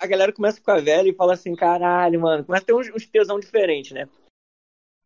[0.00, 2.88] a galera começa a ficar velha e fala assim, caralho, mano, começa a ter uns,
[2.88, 4.08] uns tesão diferentes, né?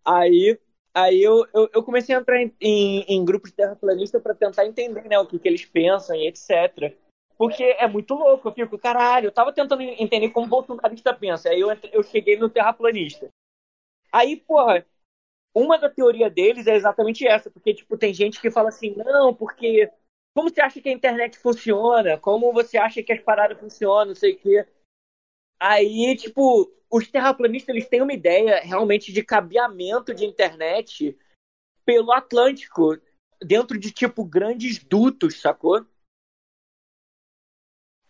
[0.04, 0.58] Aí,
[0.94, 4.66] aí eu, eu, eu comecei a entrar em, em, em grupos de terraplanista para tentar
[4.66, 6.96] entender, né, o que, que eles pensam e etc.
[7.36, 11.48] Porque é muito louco, eu fico, caralho, eu tava tentando entender como o bolsonarista pensa,
[11.48, 13.28] aí eu, eu cheguei no terraplanista.
[14.12, 14.86] Aí, porra,
[15.52, 19.34] uma da teoria deles é exatamente essa, porque, tipo, tem gente que fala assim, não,
[19.34, 19.90] porque
[20.34, 22.18] como você acha que a internet funciona?
[22.18, 24.06] Como você acha que as paradas funcionam?
[24.06, 24.66] Não sei o quê.
[25.66, 31.16] Aí, tipo, os terraplanistas eles têm uma ideia realmente de cabeamento de internet
[31.86, 32.98] pelo Atlântico,
[33.42, 35.86] dentro de, tipo, grandes dutos, sacou?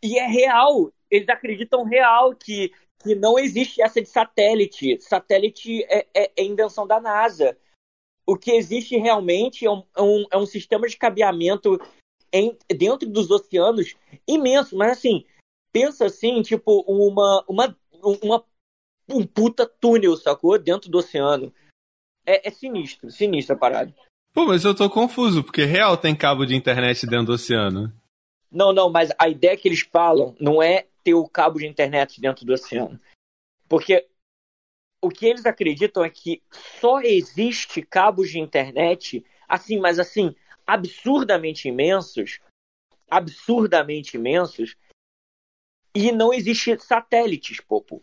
[0.02, 0.92] E é real.
[1.08, 2.72] Eles acreditam real que,
[3.04, 5.00] que não existe essa de satélite.
[5.00, 7.56] Satélite é, é, é invenção da NASA.
[8.26, 11.78] O que existe realmente é um, é um, é um sistema de cabeamento
[12.32, 13.94] em, dentro dos oceanos
[14.26, 14.76] imenso.
[14.76, 15.24] Mas assim,
[15.74, 17.76] pensa assim, tipo, uma, uma,
[18.22, 18.44] uma
[19.08, 20.56] um puta túnel, sacou?
[20.56, 21.52] Dentro do oceano.
[22.24, 23.92] É, é sinistro, sinistro a parada.
[24.32, 27.92] Pô, mas eu tô confuso, porque real tem cabo de internet dentro do oceano.
[28.50, 32.20] Não, não, mas a ideia que eles falam não é ter o cabo de internet
[32.20, 32.98] dentro do oceano.
[33.68, 34.06] Porque
[35.02, 36.40] o que eles acreditam é que
[36.80, 40.34] só existe cabos de internet, assim, mas assim,
[40.66, 42.38] absurdamente imensos,
[43.10, 44.76] absurdamente imensos,
[45.94, 48.02] e não existe satélites, Popo.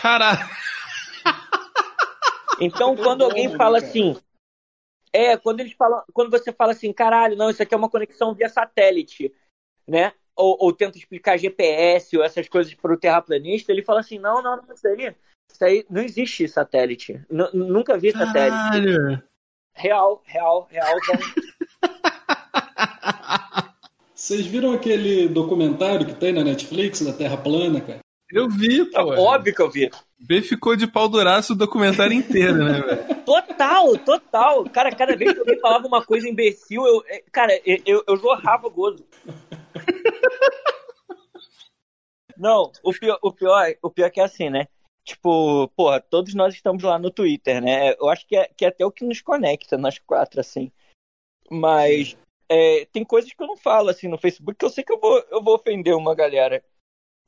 [0.00, 0.48] Caralho!
[2.60, 4.16] Então, quando alguém fala assim,
[5.12, 8.34] é, quando eles falam, quando você fala assim, caralho, não, isso aqui é uma conexão
[8.34, 9.34] via satélite
[9.86, 10.12] né?
[10.34, 14.42] Ou, ou tenta explicar GPS ou essas coisas para o terraplanista, ele fala assim: não,
[14.42, 15.14] não, não, isso aí,
[15.50, 17.22] isso aí não existe satélite.
[17.30, 18.56] N nunca vi satélite.
[18.56, 19.22] Caralho.
[19.74, 20.86] Real, real, real.
[24.22, 27.98] Vocês viram aquele documentário que tem na Netflix da Terra plana, cara?
[28.30, 29.14] Eu vi, pô.
[29.14, 29.90] É óbvio que eu vi.
[30.16, 33.14] B ficou de pau duraço o documentário inteiro, né, velho?
[33.26, 34.62] Total, total.
[34.70, 38.16] Cara, cada vez que alguém falava uma coisa imbecil, eu, é, cara, eu, eu, eu
[38.16, 39.04] jorrava gozo.
[42.38, 44.68] Não, o pior, o pior, o pior é que é assim, né?
[45.04, 47.94] Tipo, porra, todos nós estamos lá no Twitter, né?
[47.94, 50.70] Eu acho que é, que é até o que nos conecta, nós quatro, assim.
[51.50, 52.16] Mas
[52.52, 55.00] é, tem coisas que eu não falo, assim, no Facebook, que eu sei que eu
[55.00, 56.62] vou, eu vou ofender uma galera.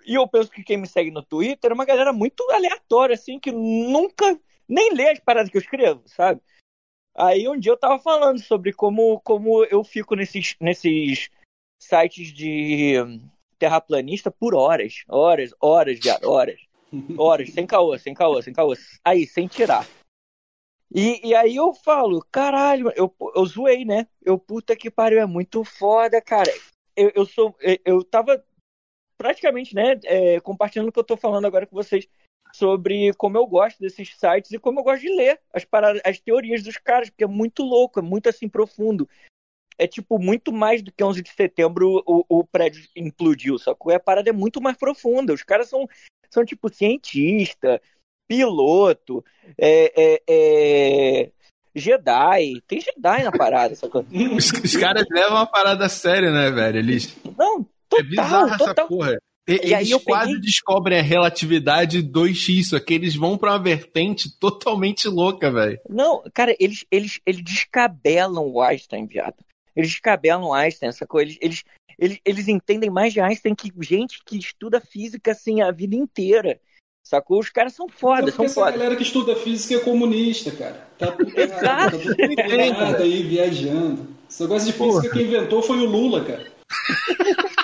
[0.07, 3.41] E eu penso que quem me segue no Twitter é uma galera muito aleatória, assim,
[3.41, 6.43] que nunca nem lê as paradas que eu escrevo, sabe?
[7.17, 11.31] Aí um dia eu tava falando sobre como, como eu fico nesses, nesses
[11.81, 12.97] sites de
[13.59, 15.05] terraplanista por horas.
[15.09, 16.61] Horas, horas, viado, horas.
[17.19, 18.73] Horas, sem caô, sem caô, sem caô.
[19.05, 19.85] Aí, sem tirar.
[20.95, 24.07] E, e aí eu falo, caralho, eu, eu zoei, né?
[24.23, 26.53] Eu, puta que pariu, é muito foda, cara.
[26.95, 27.57] Eu, eu sou.
[27.85, 28.45] Eu, tava
[29.19, 32.07] praticamente, né, é, compartilhando o que eu tô falando agora com vocês
[32.53, 36.21] sobre como eu gosto desses sites e como eu gosto de ler as, paradas, as
[36.21, 39.09] teorias dos caras, porque é muito louco, é muito assim profundo.
[39.77, 43.93] É tipo muito mais do que 11 de setembro o, o prédio implodiu, sacou?
[43.93, 45.33] A parada é muito mais profunda.
[45.33, 45.89] Os caras são,
[46.31, 47.83] são tipo cientista,
[48.29, 49.25] piloto,
[49.59, 51.31] é, é, é...
[51.75, 52.63] Jedi.
[52.67, 54.05] Tem Jedi na parada, sacou?
[54.37, 56.79] Os, os caras levam a parada a sério, né, velho?
[56.79, 57.17] Eles.
[57.37, 58.69] Não, é bizarro total.
[58.69, 59.19] essa porra.
[59.47, 60.41] E, e eles quase peguei...
[60.41, 65.79] descobrem a relatividade 2x, só que eles vão pra uma vertente totalmente louca, velho.
[65.89, 69.37] Não, cara, eles, eles, eles descabelam o Einstein, viado.
[69.77, 71.21] Eles descabelam o Einstein, sacou?
[71.21, 71.65] Eles, eles,
[71.99, 76.59] eles, eles entendem mais de Einstein que gente que estuda física, assim, a vida inteira.
[77.05, 77.39] Sacou?
[77.39, 78.73] Os caras são foda, são essa foda.
[78.73, 80.89] galera que estuda física é comunista, cara.
[80.99, 84.09] Tá tudo errado, tá tudo errado aí, viajando.
[84.29, 85.11] Esse negócio de física Porra.
[85.11, 86.53] que inventou foi o Lula, cara.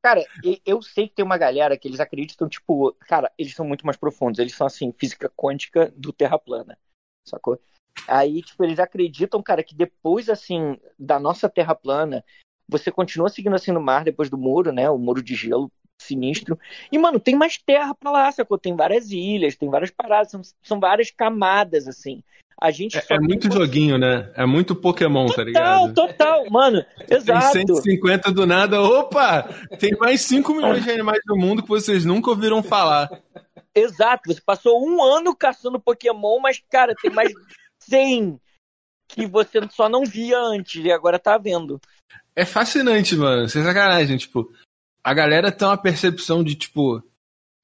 [0.00, 0.24] Cara,
[0.64, 3.96] eu sei que tem uma galera que eles acreditam, tipo, cara, eles são muito mais
[3.96, 4.38] profundos.
[4.38, 6.78] Eles são, assim, física quântica do Terra plana,
[7.26, 7.60] sacou?
[8.06, 12.24] Aí, tipo, eles acreditam, cara, que depois, assim, da nossa Terra plana,
[12.68, 14.88] você continua seguindo assim no mar depois do muro, né?
[14.90, 16.58] O muro de gelo sinistro.
[16.92, 18.58] E, mano, tem mais terra pra lá, sacou?
[18.58, 22.22] Tem várias ilhas, tem várias paradas, são, são várias camadas, assim.
[22.60, 24.32] A gente é, é muito joguinho, né?
[24.34, 25.94] É muito Pokémon, total, tá ligado?
[25.94, 26.84] Total, total, mano.
[27.08, 27.52] Exato.
[27.52, 28.82] Tem 150 do nada.
[28.82, 29.48] Opa!
[29.78, 33.08] Tem mais 5 milhões de animais no mundo que vocês nunca ouviram falar.
[33.72, 34.22] Exato.
[34.26, 37.32] Você passou um ano caçando Pokémon, mas, cara, tem mais
[37.78, 38.40] 100
[39.06, 41.80] que você só não via antes e agora tá vendo.
[42.38, 43.48] É fascinante, mano.
[43.48, 44.16] Sem sacanagem.
[44.16, 44.48] Tipo,
[45.02, 47.02] a galera tem uma percepção de, tipo,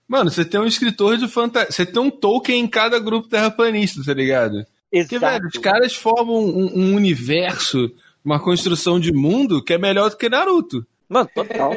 [0.08, 1.70] Mano, você tem um escritor de fantasia.
[1.70, 4.64] Você tem um Tolkien em cada grupo terraplanista, tá ligado?
[4.92, 5.08] Exato.
[5.08, 7.88] Porque, velho, os caras formam um, um, universo,
[8.24, 10.84] uma construção de mundo que é melhor do que Naruto.
[11.08, 11.70] Mano, total.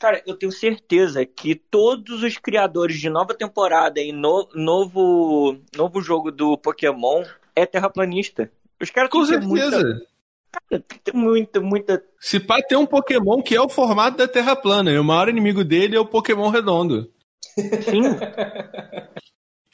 [0.00, 6.00] Cara, eu tenho certeza que todos os criadores de nova temporada e no, novo, novo
[6.00, 7.24] jogo do Pokémon
[7.54, 8.50] é terraplanista.
[8.80, 9.48] Os caras Com certeza.
[9.48, 10.06] muita,
[10.50, 12.02] cara, tem que ter muita, muita.
[12.20, 15.28] Se pá, tem um Pokémon que é o formato da Terra plana, e o maior
[15.28, 17.10] inimigo dele é o Pokémon redondo.
[17.56, 18.02] Sim,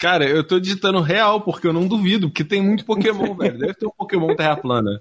[0.02, 3.56] Cara, eu tô digitando real, porque eu não duvido, porque tem muito Pokémon, velho.
[3.56, 5.00] Deve ter um Pokémon Terra plana.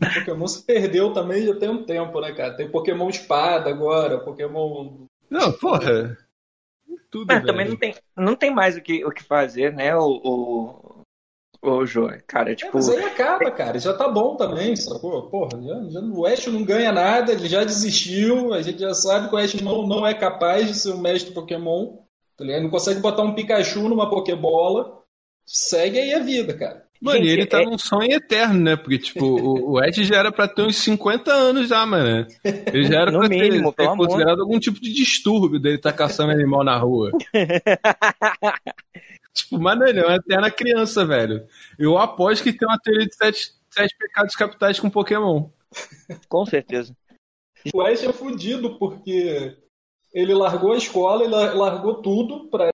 [0.00, 2.56] O Pokémon se perdeu também já tem um tempo, né, cara?
[2.56, 5.06] Tem Pokémon Espada agora, Pokémon.
[5.30, 6.18] Não, porra.
[7.08, 7.46] Tudo, mas velho.
[7.46, 10.95] também não tem, não tem mais o que, o que fazer, né, o, o,
[11.62, 12.20] o Joe.
[12.26, 12.70] Cara, É, tipo.
[12.74, 13.78] mas aí acaba, cara.
[13.78, 15.22] Já tá bom também, sacou?
[15.30, 18.52] Porra, já, já, o Ash não ganha nada, ele já desistiu.
[18.54, 21.32] A gente já sabe que o Ash não, não é capaz de ser um mestre
[21.32, 21.96] Pokémon.
[22.36, 22.56] tá ligado?
[22.58, 25.00] Ele não consegue botar um Pikachu numa Pokébola.
[25.46, 26.84] Segue aí a vida, cara.
[26.98, 28.74] Mano, Gente, e ele tá é- num sonho eterno, né?
[28.74, 32.26] Porque, tipo, o, o Ed já era pra ter uns 50 anos já, mano.
[32.42, 34.06] Ele já era No pra mínimo, ter, ter amor.
[34.08, 37.10] considerado algum tipo de distúrbio dele estar caçando animal na rua.
[39.36, 41.46] tipo, mano, ele é uma eterna criança, velho.
[41.78, 45.48] Eu aposto que tem uma teoria de sete, sete pecados capitais com Pokémon.
[46.28, 46.96] Com certeza.
[47.74, 49.56] O Ash é fudido porque
[50.12, 52.70] ele largou a escola, ele lar- largou tudo pra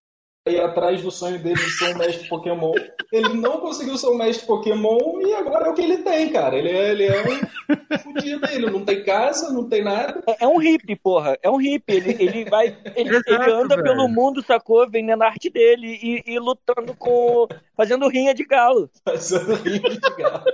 [0.51, 2.73] ir atrás do sonho dele de ser um mestre Pokémon.
[3.13, 6.57] Ele não conseguiu ser um mestre Pokémon e agora é o que ele tem, cara.
[6.57, 10.21] Ele é, ele é um fudido, ele não tem casa, não tem nada.
[10.27, 11.39] É, é um hippie, porra.
[11.43, 11.95] É um hippie.
[11.95, 12.77] Ele, ele vai.
[12.97, 13.83] Ele, Exato, ele anda velho.
[13.85, 14.89] pelo mundo, sacou?
[14.89, 17.47] Vendendo a arte dele e, e lutando com.
[17.77, 18.91] fazendo rinha de galo.
[19.05, 20.45] Fazendo rinha de galo.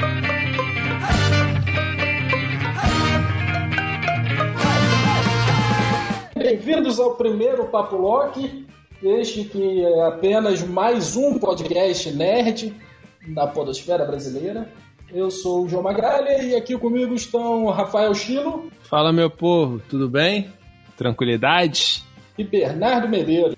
[6.46, 8.64] Bem-vindos ao primeiro Papo Lock,
[9.02, 12.72] este que é apenas mais um podcast nerd
[13.26, 14.72] da podosfera brasileira.
[15.12, 20.08] Eu sou o João Magalha e aqui comigo estão Rafael Chilo Fala, meu povo, tudo
[20.08, 20.48] bem?
[20.96, 22.04] Tranquilidade?
[22.38, 23.56] e Bernardo Medeiros.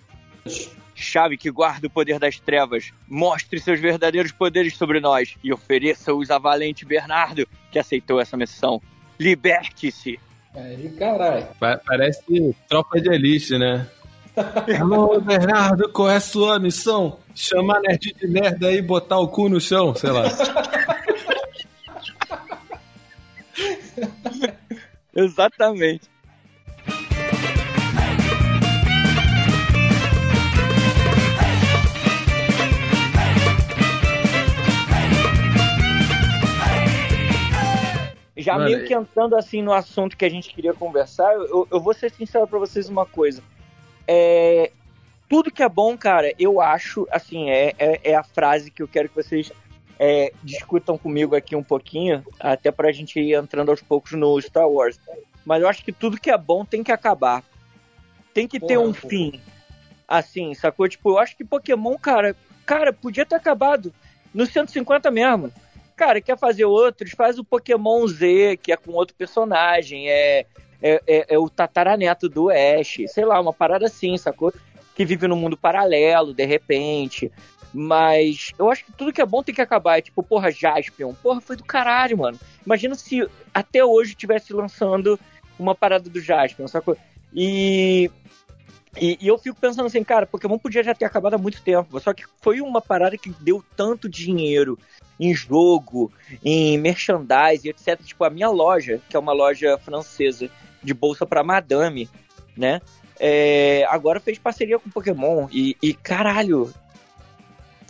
[0.94, 6.30] Chave que guarda o poder das trevas, mostre seus verdadeiros poderes sobre nós e ofereça-os
[6.30, 8.80] a valente Bernardo, que aceitou essa missão.
[9.20, 10.18] Liberte-se!
[10.58, 11.46] Aí, caralho.
[11.60, 13.86] Pa- parece tropa de elite, né?
[14.80, 17.18] Alô, Bernardo, qual é a sua missão?
[17.34, 20.24] Chamar nerd de merda e botar o cu no chão, sei lá.
[25.14, 26.08] Exatamente.
[38.38, 41.80] Já Mano, meio que entrando assim no assunto que a gente queria conversar, eu, eu
[41.80, 43.42] vou ser sincero pra vocês uma coisa.
[44.06, 44.70] É,
[45.28, 48.88] tudo que é bom, cara, eu acho, assim, é, é, é a frase que eu
[48.88, 49.52] quero que vocês
[49.98, 54.68] é, discutam comigo aqui um pouquinho, até pra gente ir entrando aos poucos no Star
[54.68, 55.00] Wars.
[55.44, 57.42] Mas eu acho que tudo que é bom tem que acabar.
[58.32, 59.08] Tem que ter Porra, um porra.
[59.08, 59.40] fim.
[60.06, 60.88] Assim, sacou?
[60.88, 63.92] Tipo, eu acho que Pokémon, cara, cara, podia ter acabado
[64.32, 65.52] no 150 mesmo.
[65.98, 67.10] Cara, quer fazer outros?
[67.10, 70.08] Faz o Pokémon Z, que é com outro personagem.
[70.08, 70.46] É,
[70.80, 72.98] é, é, é o tataraneto do Ash.
[73.08, 74.54] Sei lá, uma parada assim, sacou?
[74.94, 77.32] Que vive num mundo paralelo, de repente.
[77.74, 79.98] Mas eu acho que tudo que é bom tem que acabar.
[79.98, 81.14] É tipo, porra, Jaspion.
[81.14, 82.38] Porra, foi do caralho, mano.
[82.64, 85.18] Imagina se até hoje tivesse lançando
[85.58, 86.96] uma parada do Jaspion, sacou?
[87.34, 88.08] E,
[89.00, 91.98] e, e eu fico pensando assim, cara, Pokémon podia já ter acabado há muito tempo.
[92.00, 94.78] Só que foi uma parada que deu tanto dinheiro
[95.18, 96.12] em jogo,
[96.44, 98.00] em merchandise, etc.
[98.02, 100.48] Tipo, a minha loja, que é uma loja francesa
[100.82, 102.08] de bolsa pra madame,
[102.56, 102.80] né?
[103.18, 105.48] É, agora fez parceria com Pokémon.
[105.50, 106.72] E, e, caralho,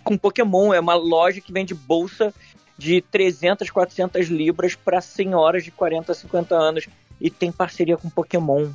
[0.02, 2.32] com Pokémon é uma loja que vende bolsa
[2.78, 6.88] de 300, 400 libras pra senhoras de 40, 50 anos.
[7.20, 8.70] E tem parceria com Pokémon.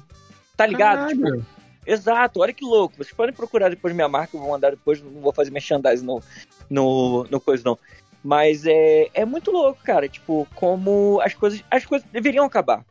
[0.56, 1.08] Tá ligado?
[1.08, 1.44] Tipo.
[1.86, 2.96] Exato, olha que louco.
[2.98, 6.22] Vocês podem procurar depois minha marca, eu vou mandar depois, não vou fazer merchandising no,
[6.70, 7.78] no, no coisa não.
[8.24, 10.08] Mas é, é muito louco, cara.
[10.08, 12.86] Tipo, como as coisas, as coisas deveriam acabar.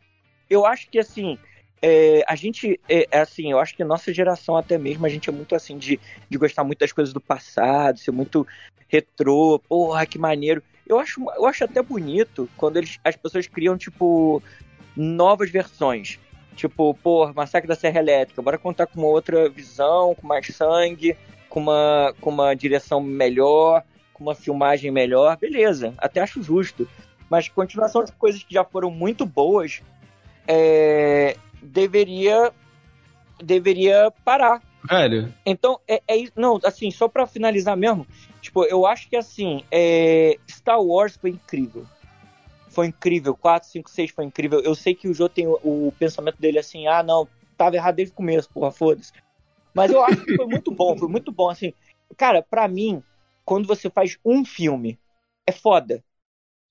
[0.49, 1.39] Eu acho que assim,
[1.81, 5.29] é, a gente, é, é assim, eu acho que nossa geração até mesmo, a gente
[5.29, 8.47] é muito assim de, de gostar muito das coisas do passado, ser muito
[8.89, 10.63] retrô, porra, que maneiro.
[10.87, 14.43] Eu acho, eu acho até bonito quando eles, as pessoas criam, tipo,
[14.95, 16.19] novas versões.
[16.55, 21.17] Tipo, pô, Massacre da Serra Elétrica, bora contar com uma outra visão, com mais sangue,
[21.49, 23.83] com uma, com uma direção melhor,
[24.13, 26.89] com uma filmagem melhor, beleza, até acho justo.
[27.29, 29.83] Mas continuação de coisas que já foram muito boas,
[30.47, 32.53] é, deveria,
[33.43, 34.61] deveria parar.
[34.85, 35.33] Velho.
[35.47, 36.33] Então, é, é isso.
[36.37, 38.07] Não, assim, só pra finalizar mesmo,
[38.41, 41.87] tipo, eu acho que assim, é, Star Wars foi incrível.
[42.73, 43.37] Foi incrível.
[43.37, 44.61] 4, 5, 6 foi incrível.
[44.61, 47.97] Eu sei que o Jô tem o, o pensamento dele assim, ah, não, tava errado
[47.97, 49.13] desde o começo, porra, foda-se.
[49.75, 51.73] Mas eu acho que foi muito bom, foi muito bom, assim.
[52.17, 53.03] Cara, pra mim,
[53.45, 54.99] quando você faz um filme,
[55.47, 56.03] é foda.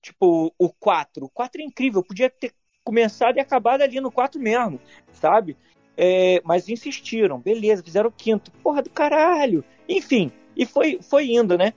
[0.02, 1.24] Tipo, o 4.
[1.24, 2.52] O 4 é incrível, podia ter
[2.84, 4.80] começado e acabado ali no 4 mesmo,
[5.12, 5.56] sabe?
[5.96, 8.50] É, mas insistiram, beleza, fizeram o quinto.
[8.62, 9.64] Porra do caralho!
[9.88, 11.72] Enfim, e foi, foi indo, né?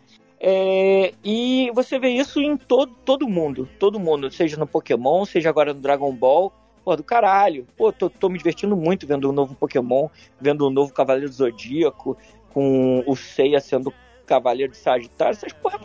[0.47, 5.49] É, e você vê isso em todo, todo mundo, todo mundo, seja no Pokémon, seja
[5.49, 6.53] agora no Dragon Ball.
[6.83, 7.65] Pô, do caralho.
[7.75, 10.07] Pô, tô, tô me divertindo muito vendo o um novo Pokémon,
[10.39, 12.15] vendo o um novo Cavaleiro do Zodíaco,
[12.53, 13.91] com o Seiya sendo
[14.27, 15.79] Cavaleiro de Sagitário, essas porra,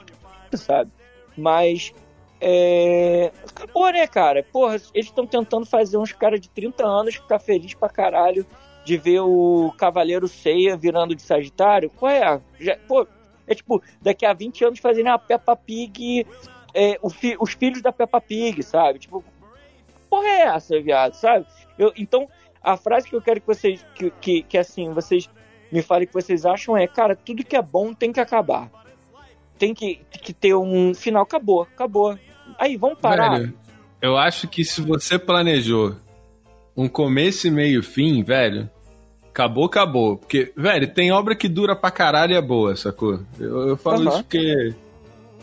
[0.52, 0.90] sabe?
[1.38, 1.94] Mas
[2.38, 3.32] é...
[3.48, 4.42] Acabou, né, cara?
[4.42, 8.44] Porra, eles estão tentando fazer uns caras de 30 anos ficar feliz pra caralho
[8.84, 11.88] de ver o Cavaleiro Ceia virando de Sagitário.
[11.88, 12.38] Qual é?
[12.58, 13.06] Já, pô,
[13.50, 16.26] é tipo, daqui a 20 anos fazendo a Peppa Pig,
[16.72, 19.00] é, fi, os filhos da Peppa Pig, sabe?
[19.00, 19.24] Tipo,
[20.08, 21.46] porra é essa, viado, sabe?
[21.76, 22.28] Eu, então,
[22.62, 25.28] a frase que eu quero que vocês, que, que, que assim, vocês
[25.70, 28.70] me falem que vocês acham é, cara, tudo que é bom tem que acabar.
[29.58, 32.18] Tem que, que ter um final, acabou, acabou.
[32.58, 33.38] Aí, vamos parar.
[33.38, 33.58] Velho,
[34.00, 35.96] eu acho que se você planejou
[36.76, 38.70] um começo e meio fim, velho,
[39.30, 40.16] acabou, acabou.
[40.18, 43.20] Porque, velho, tem obra que dura pra caralho e é boa, sacou?
[43.38, 44.08] Eu, eu falo uhum.
[44.08, 44.74] isso porque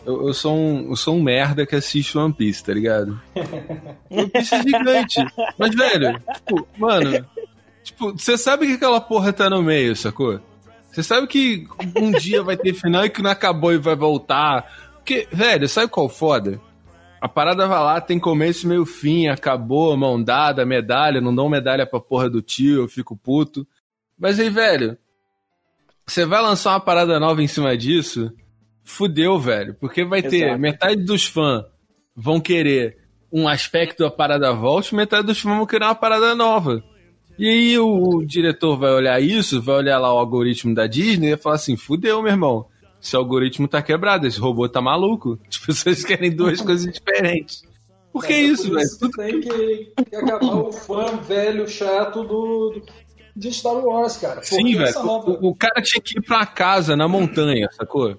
[0.06, 3.20] eu, eu, sou um, eu sou um merda que assiste One Piece, tá ligado?
[4.10, 5.24] One Piece é gigante.
[5.58, 7.26] Mas, velho, tipo, mano,
[7.82, 10.40] tipo, você sabe que aquela porra tá no meio, sacou?
[10.90, 11.66] Você sabe que
[11.96, 14.66] um dia vai ter final e que não acabou e vai voltar.
[14.94, 16.60] Porque, velho, sabe qual foda?
[17.20, 21.84] A parada vai lá, tem começo, meio fim, acabou, mão dada, medalha, não dão medalha
[21.84, 23.66] pra porra do tio, eu fico puto.
[24.18, 24.96] Mas aí, velho,
[26.06, 28.32] você vai lançar uma parada nova em cima disso,
[28.82, 29.74] fudeu, velho.
[29.74, 30.30] Porque vai Exato.
[30.30, 31.64] ter metade dos fãs
[32.16, 32.98] vão querer
[33.32, 36.82] um aspecto da parada volta, metade dos fãs vão querer uma parada nova.
[37.38, 41.36] E aí o, diretor vai olhar isso, vai olhar lá o algoritmo da Disney e
[41.36, 42.66] falar assim, fudeu, meu irmão
[43.00, 45.38] esse algoritmo tá quebrado, esse robô tá maluco.
[45.48, 47.62] As pessoas querem duas coisas diferentes.
[48.12, 48.88] Por que é, isso, velho?
[48.98, 52.82] Tudo tem que, que acabar o fã velho chato do,
[53.38, 54.42] de Star Wars, cara.
[54.42, 55.04] Sim, velho.
[55.04, 55.30] Nova...
[55.30, 58.16] O, o, cara tinha que ir pra casa, na montanha, sacou?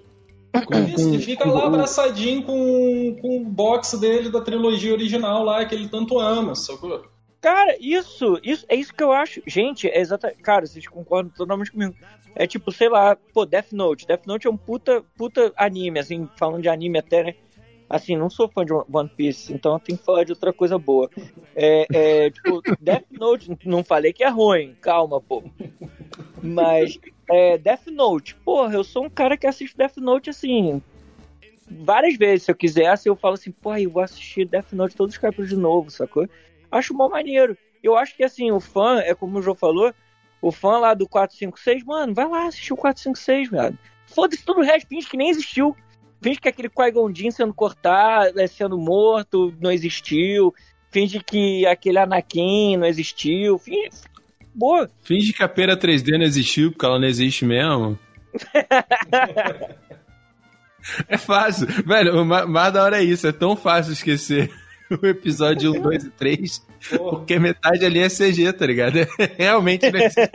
[0.66, 5.44] Com, isso, com, fica com, lá abraçadinho com, com o box dele da trilogia original
[5.44, 7.06] lá, que ele tanto ama, sacou?
[7.42, 9.42] Cara, isso, isso é isso que eu acho.
[9.46, 10.42] Gente, é exatamente.
[10.42, 11.94] Cara, vocês concordam totalmente comigo.
[12.36, 14.08] É tipo, sei lá, pô, Death Note.
[14.08, 17.36] Death Note é um puta, puta anime, assim, falando de anime até, né?
[17.89, 20.77] Assim, não sou fã de One Piece, então eu tenho que falar de outra coisa
[20.77, 21.10] boa.
[21.55, 25.43] É, é tipo, Death Note, não falei que é ruim, calma, pô.
[26.41, 30.81] Mas, é, Death Note, porra, eu sou um cara que assiste Death Note, assim,
[31.69, 32.43] várias vezes.
[32.43, 35.50] Se eu quisesse, eu falo assim, porra, eu vou assistir Death Note todos os capítulos
[35.50, 36.27] de novo, sacou?
[36.72, 37.58] Acho mó maneiro.
[37.81, 39.93] Eu acho que, assim, o fã, é como o João falou,
[40.41, 43.77] o fã lá do 456, mano, vai lá assistir o 456, velho.
[44.05, 45.75] Foda-se todo o resto, finge que nem existiu.
[46.22, 50.54] Finge que aquele qui sendo cortado, é, sendo morto, não existiu.
[50.92, 53.58] Finge que aquele Anakin não existiu.
[53.58, 53.90] Finge...
[54.54, 54.90] Boa.
[55.04, 57.98] Finge que a pera 3D não existiu, porque ela não existe mesmo.
[61.08, 61.68] é fácil.
[61.86, 63.28] Velho, o mais da hora é isso.
[63.28, 64.52] É tão fácil esquecer
[65.02, 67.12] o episódio 1, 2 e 3, Porra.
[67.12, 68.96] porque metade ali é CG, tá ligado?
[69.38, 70.32] Realmente não é CG.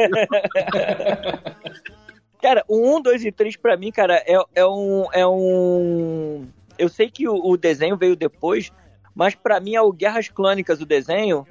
[2.44, 5.06] Cara, o 1, 2 e 3 pra mim, cara, é, é um.
[5.14, 6.46] É um...
[6.78, 8.70] Eu sei que o, o desenho veio depois,
[9.14, 11.46] mas pra mim é o Guerras Clônicas, o desenho.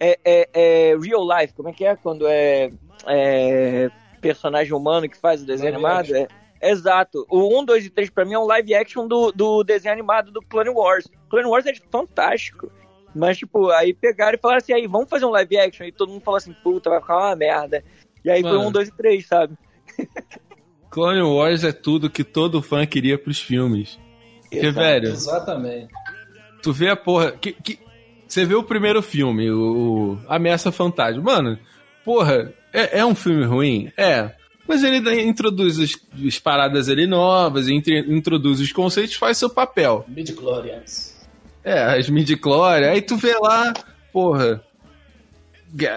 [0.00, 2.70] É, é, é, real life, como é que é quando é,
[3.06, 3.90] é
[4.22, 6.16] personagem humano que faz o desenho animado?
[6.16, 6.26] É,
[6.62, 7.26] Exato.
[7.28, 10.30] O 1, 2 e 3 pra mim é um live action do, do desenho animado
[10.30, 11.06] do Clone Wars.
[11.28, 12.72] Clone Wars é fantástico.
[13.14, 15.84] Mas, tipo, aí pegaram e falaram assim, aí, vamos fazer um live action.
[15.84, 17.84] E todo mundo falou assim, puta, vai ficar uma merda.
[18.24, 19.54] E aí Mano, foi um, dois e três, sabe?
[20.90, 23.98] Clone Wars é tudo que todo fã queria pros filmes.
[24.42, 25.08] Porque, velho.
[25.08, 25.88] Exatamente.
[26.62, 27.32] Tu vê a porra.
[27.32, 27.78] Que, que,
[28.26, 31.22] você vê o primeiro filme, o, o Ameaça Fantasma.
[31.22, 31.58] Mano,
[32.04, 33.92] porra, é, é um filme ruim?
[33.96, 34.32] É.
[34.66, 35.92] Mas ele introduz as,
[36.26, 40.04] as paradas ali novas, entre, introduz os conceitos, faz seu papel.
[40.06, 41.16] Midi-chlorians.
[41.64, 42.92] É, as midi-chlorians.
[42.92, 43.72] Aí tu vê lá,
[44.12, 44.62] porra,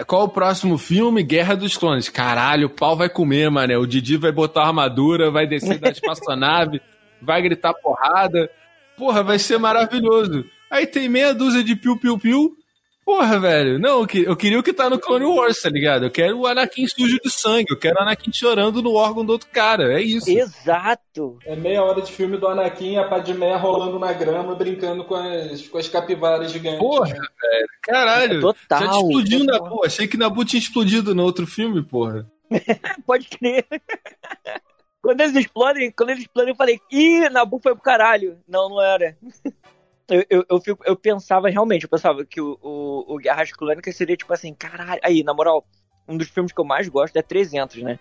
[0.06, 1.24] qual o próximo filme?
[1.24, 2.10] Guerra dos Clones.
[2.10, 3.78] Caralho, o pau vai comer, mané.
[3.78, 6.82] O Didi vai botar armadura, vai descer da espaçonave,
[7.22, 8.50] vai gritar porrada.
[8.98, 10.46] Porra, vai ser maravilhoso.
[10.70, 12.56] Aí tem meia dúzia de piu-piu-piu,
[13.04, 13.80] Porra, velho.
[13.80, 16.06] Não, eu queria o que tá no Clone Wars, tá ligado?
[16.06, 17.68] Eu quero o Anakin sujo de sangue.
[17.70, 19.94] Eu quero o Anakin chorando no órgão do outro cara.
[19.94, 20.30] É isso.
[20.30, 21.40] Exato.
[21.46, 25.68] É meia hora de filme do Anakin, a Padmé rolando na grama, brincando com as,
[25.68, 26.80] com as capivaras gigantes.
[26.80, 27.68] Porra, velho.
[27.82, 28.38] Caralho.
[28.38, 28.80] É total.
[28.80, 29.86] Já explodiu na Nabu.
[29.86, 32.30] Achei que Nabu tinha explodido no outro filme, porra.
[33.06, 33.66] Pode crer.
[35.02, 38.38] quando eles explodem, quando eles explodem, eu falei, ih, Nabu foi pro caralho.
[38.48, 39.18] Não, não era
[40.10, 43.96] eu, eu, eu, fico, eu pensava realmente, eu pensava que o, o, o Guerras Clônicas
[43.96, 45.00] seria tipo assim, caralho.
[45.04, 45.66] Aí, na moral,
[46.08, 48.00] um dos filmes que eu mais gosto é 300, né?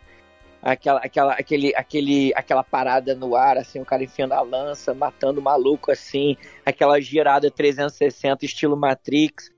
[0.63, 5.41] Aquela, aquela, aquele, aquele, aquela parada no ar, assim, o cara enfiando a lança, matando
[5.41, 9.51] o maluco, assim, aquela girada 360, estilo Matrix.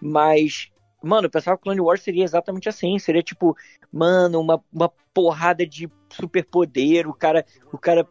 [0.00, 0.70] Mas,
[1.02, 2.98] mano, eu pensava que Clone Wars seria exatamente assim.
[2.98, 3.56] Seria tipo,
[3.90, 8.06] mano, uma, uma porrada de superpoder, o cara, o cara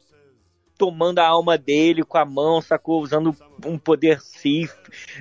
[0.80, 3.02] tomando a alma dele com a mão, sacou?
[3.02, 4.74] Usando um poder Sith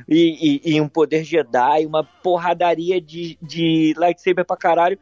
[0.08, 4.96] e, e, e um poder Jedi, uma porradaria de, de lightsaber pra caralho.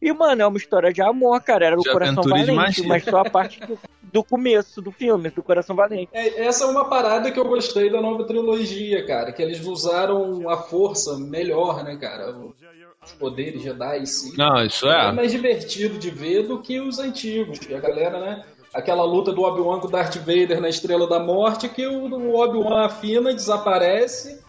[0.00, 1.66] E, mano, é uma história de amor, cara.
[1.66, 5.42] Era o de Coração Valente, mas só a parte do, do, começo do filme, do
[5.42, 6.08] Coração Valente.
[6.14, 9.30] É, essa é uma parada que eu gostei da nova trilogia, cara.
[9.30, 12.34] Que eles usaram a força melhor, né, cara?
[13.04, 14.32] Os poderes Jedi, sim.
[14.38, 15.10] Não, isso é.
[15.10, 17.60] É mais divertido de ver do que os antigos.
[17.70, 18.44] A galera, né?
[18.74, 22.84] Aquela luta do Obi-Wan com o Darth Vader na Estrela da Morte, que o, Obi-Wan
[22.84, 24.40] afina, desaparece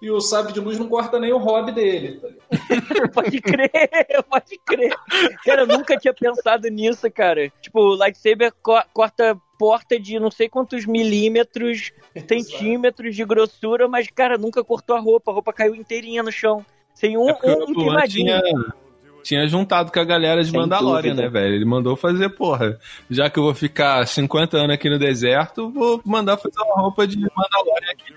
[0.00, 2.20] e o Sábio de Luz não corta nem o hobby dele.
[2.20, 2.28] Tá
[3.12, 3.70] pode crer,
[4.30, 4.96] pode crer.
[5.44, 7.52] Cara, eu nunca tinha pensado nisso, cara.
[7.60, 11.92] Tipo, o lightsaber co corta porta de não sei quantos milímetros,
[12.26, 15.30] centímetros de grossura, mas, cara, nunca cortou a roupa.
[15.30, 16.64] A roupa caiu inteirinha no chão.
[16.94, 18.40] Sem um, é um, um queimadinho.
[18.42, 18.74] Tinha
[19.22, 21.22] tinha juntado com a galera de Sem Mandalorian, dúvida.
[21.22, 21.54] né, velho?
[21.54, 22.78] Ele mandou fazer, porra,
[23.10, 27.06] já que eu vou ficar 50 anos aqui no deserto, vou mandar fazer uma roupa
[27.06, 28.14] de Mandalorian aqui.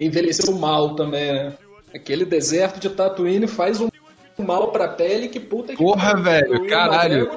[0.00, 1.52] Envelheceu mal também, né?
[1.94, 3.88] Aquele deserto de Tatooine faz um
[4.38, 7.30] mal pra pele que puta que Porra, velho, caralho.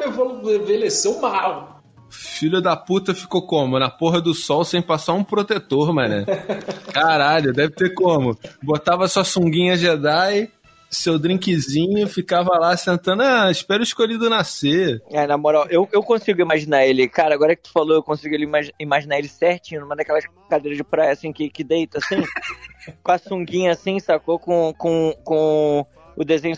[0.44, 1.82] Envelheceu mal.
[2.10, 3.78] Filho da puta ficou como?
[3.78, 6.26] Na porra do sol sem passar um protetor, mano.
[6.94, 8.38] Caralho, deve ter como.
[8.64, 10.50] Botava sua sunguinha Jedi,
[10.90, 15.02] seu drinkzinho, ficava lá sentando, ah, espero o escolhido nascer.
[15.10, 18.34] É, na moral, eu, eu consigo imaginar ele, cara, agora que tu falou, eu consigo
[18.34, 22.24] ele, imaginar ele certinho, numa daquelas cadeiras de praia, assim, que, que deita, assim,
[23.04, 24.40] com a sunguinha, assim, sacou?
[24.40, 26.56] Com, com, com o desenho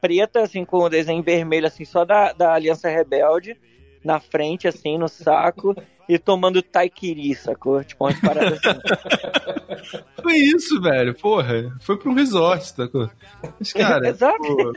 [0.00, 3.56] preta, assim, com o desenho vermelho, assim, só da, da Aliança Rebelde,
[4.04, 5.74] na frente, assim, no saco,
[6.08, 7.82] e tomando taikiri, sacou?
[7.82, 10.04] Tipo, umas paradas assim.
[10.22, 11.76] Foi isso, velho, porra.
[11.80, 13.10] Foi pra um resort, sacou?
[13.58, 14.08] Mas, cara.
[14.08, 14.38] Exato.
[14.38, 14.72] Pô...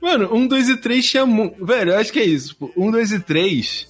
[0.00, 1.64] Mano, um, dois e três tinha muito.
[1.64, 2.56] Velho, eu acho que é isso.
[2.56, 2.70] Pô.
[2.76, 3.88] Um, dois e três.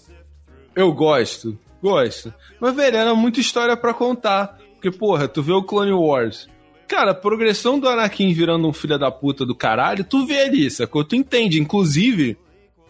[0.75, 1.59] Eu gosto.
[1.83, 2.33] Gosto.
[2.61, 4.59] Mas, velho, era muita história para contar.
[4.75, 6.49] Porque, porra, tu vê o Clone Wars.
[6.87, 10.71] Cara, a progressão do Anakin virando um filho da puta do caralho, tu vê ali,
[10.71, 11.05] sacou?
[11.05, 11.61] Tu entende.
[11.61, 12.37] Inclusive,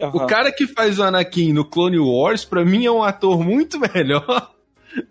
[0.00, 0.08] Uhum.
[0.08, 3.78] O cara que faz o Anakin no Clone Wars, pra mim, é um ator muito
[3.94, 4.50] melhor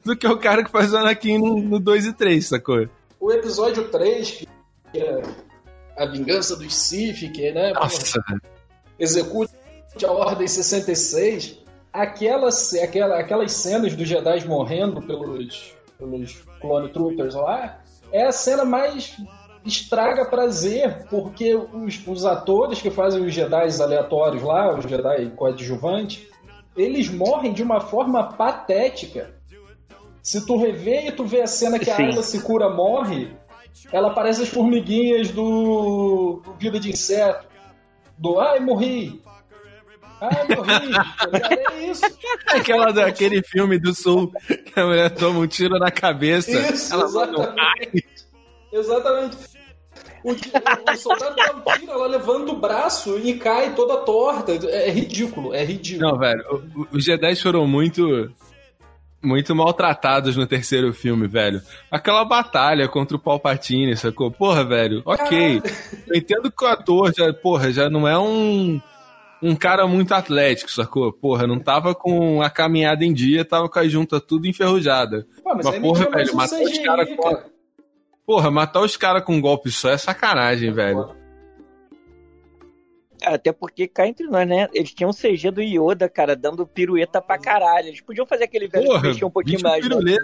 [0.03, 2.87] do que o cara que faz o Anakin no, no 2 e 3, sacou?
[3.19, 4.45] O episódio 3,
[4.91, 5.21] que é
[5.97, 7.73] a vingança dos Sith, que é, né?
[7.73, 8.21] Nossa.
[8.99, 9.53] Execute
[10.03, 11.59] a Ordem 66.
[11.91, 17.79] Aquelas, aquela, aquelas cenas dos Jedi morrendo pelos, pelos Clone Troopers lá,
[18.11, 19.15] é a cena mais
[19.65, 26.27] estraga prazer, porque os, os atores que fazem os Jedi aleatórios lá, os Jedi coadjuvantes,
[26.75, 29.33] eles morrem de uma forma patética.
[30.21, 33.31] Se tu rever e tu vê a cena que a Ayla se cura morre,
[33.91, 37.47] ela parece as formiguinhas do, do Vida de Inseto.
[38.17, 39.21] Do ai, morri.
[40.21, 41.75] Ai, morri.
[41.75, 42.05] é isso.
[42.47, 46.51] Aquela daquele filme do Sul que a mulher toma um tiro na cabeça.
[46.51, 48.05] Isso, ela exatamente.
[48.71, 49.37] Exatamente.
[50.23, 54.53] O, o, o soldado dá um tiro, ela levanta o braço e cai toda torta.
[54.69, 56.11] É, ridículo, é ridículo.
[56.11, 58.31] Não, velho, os Jedi foram muito
[59.23, 61.61] muito maltratados no terceiro filme, velho.
[61.89, 64.29] Aquela batalha contra o Palpatine, sacou?
[64.29, 65.61] Porra, velho, ok.
[66.07, 68.81] Eu entendo que o ator já, porra, já não é um,
[69.41, 71.11] um cara muito atlético, sacou?
[71.13, 75.25] Porra, não tava com a caminhada em dia, tava com a junta tudo enferrujada.
[75.41, 77.52] Pô, mas, mas porra, velho, matou os caras com...
[78.25, 81.09] Porra, matar os caras com um golpe só é sacanagem, velho.
[83.25, 84.67] Até porque cá entre nós, né?
[84.73, 87.87] Eles tinham um CG do Yoda, cara, dando pirueta pra caralho.
[87.87, 89.87] Eles podiam fazer aquele velho Porra, mexer um pouquinho mais.
[89.87, 90.17] Né?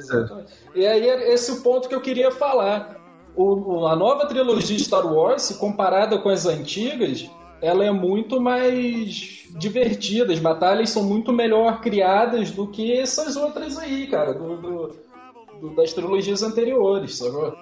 [0.76, 2.98] E aí, esse é o ponto que eu queria falar.
[3.36, 7.30] O, a nova trilogia de Star Wars, comparada com as antigas,
[7.62, 10.34] ela é muito mais divertida.
[10.34, 14.96] As batalhas são muito melhor criadas do que essas outras aí, cara, do, do,
[15.60, 17.58] do das trilogias anteriores, sabe?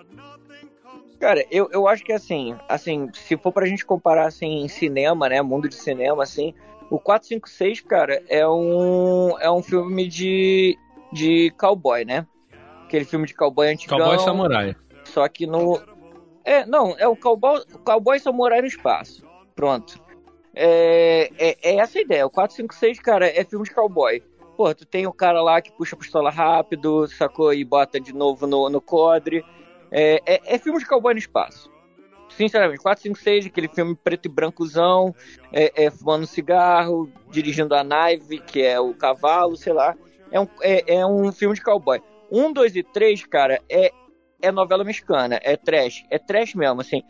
[1.19, 5.27] Cara, eu, eu acho que assim, assim, se for pra gente comparar assim em cinema,
[5.27, 6.53] né, mundo de cinema assim,
[6.89, 10.77] o 456, cara, é um é um filme de
[11.11, 12.25] de cowboy, né?
[12.83, 13.97] Aquele filme de cowboy antigão.
[13.97, 14.75] Cowboy samurai.
[15.03, 15.79] Só que no
[16.47, 19.25] é, não, é o cowboy, cowboy samurai no espaço.
[19.53, 19.99] Pronto.
[20.55, 22.25] É, é, é essa a ideia.
[22.25, 24.23] O 456, cara, é filme de cowboy.
[24.57, 27.53] Pô, tu tem o cara lá que puxa a pistola rápido, sacou?
[27.53, 29.45] E bota de novo no, no codre.
[29.91, 31.71] É, é, é filme de cowboy no espaço.
[32.29, 35.13] Sinceramente, 456, aquele filme preto e brancozão,
[35.53, 39.95] é, é, fumando cigarro, dirigindo a nave, que é o cavalo, sei lá.
[40.31, 42.01] É um, é, é um filme de cowboy.
[42.31, 43.91] Um, dois e três, cara, é,
[44.41, 46.03] é novela mexicana, é trash.
[46.09, 47.03] É trash mesmo, assim.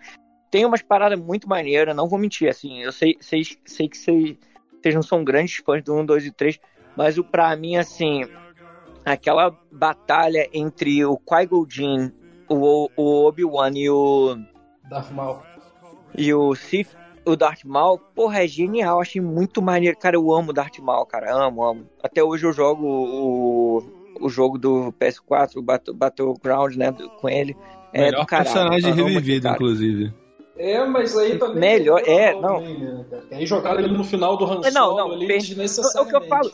[0.51, 2.81] Tem umas paradas muito maneiras, não vou mentir, assim.
[2.83, 6.59] Eu sei, sei, sei que vocês não são grandes fãs do 1, 2 e 3,
[6.97, 8.25] mas o pra mim, assim,
[9.05, 12.11] aquela batalha entre o Qui-Gon Jinn,
[12.49, 14.35] o, o Obi-Wan e o...
[14.89, 15.39] Darth Maul.
[16.17, 16.89] E o Sith,
[17.23, 19.95] o Darth Maul, porra, é genial, achei muito maneiro.
[19.97, 21.85] Cara, eu amo Darth Maul, cara, amo, amo.
[22.01, 23.83] Até hoje eu jogo o,
[24.19, 27.55] o jogo do PS4, o Battle, Battleground, né, com ele.
[27.93, 30.13] É Melhor do caralho, personagem revivido, inclusive.
[30.57, 31.59] É, mas aí também.
[31.59, 32.59] Melhor, é, não.
[32.59, 35.37] Né, Tem jogado ele no final do Han Solo não, não, ali per...
[35.37, 36.51] É o que eu falo.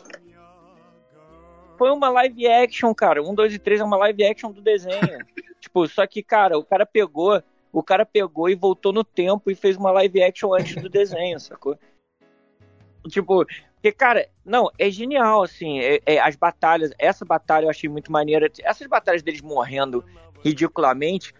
[1.76, 3.22] Foi uma live action, cara.
[3.22, 5.18] Um, dois e três é uma live action do desenho.
[5.60, 7.42] tipo, só que, cara, o cara pegou.
[7.72, 11.40] O cara pegou e voltou no tempo e fez uma live action antes do desenho,
[11.40, 11.76] sacou?
[13.08, 13.44] Tipo,
[13.84, 18.10] porque, cara, não, é genial, assim, é, é, as batalhas, essa batalha eu achei muito
[18.10, 18.50] maneira.
[18.62, 20.02] Essas batalhas deles morrendo
[20.42, 21.34] ridiculamente,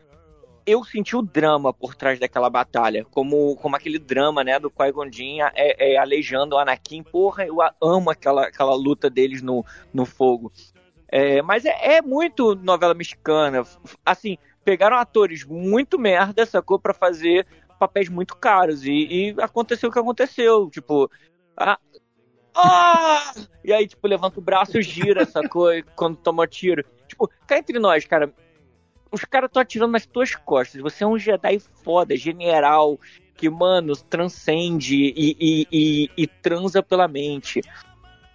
[0.67, 5.11] eu senti o drama por trás daquela batalha, como, como aquele drama, né, do Qui-Gon
[5.55, 7.03] é, é, aleijando o Anakin.
[7.03, 10.53] Porra, eu amo aquela, aquela luta deles no, no fogo.
[11.09, 13.65] É, mas é, é muito novela mexicana.
[14.05, 17.47] Assim, pegaram atores muito merda, sacou, para fazer
[17.79, 18.85] papéis muito caros.
[18.85, 20.71] E, e, aconteceu o que aconteceu.
[20.71, 21.11] Tipo,
[21.57, 21.79] a,
[22.57, 23.35] ah!
[23.65, 25.71] E aí, tipo, levanta o braço, gira, sacou?
[25.97, 26.85] quando toma tiro.
[27.09, 28.33] Tipo, cá entre nós, cara,
[29.15, 30.81] os caras estão atirando nas tuas costas.
[30.83, 32.99] Você é um Jedi foda, general,
[33.37, 37.61] que, mano, transcende e, e, e, e transa pela mente.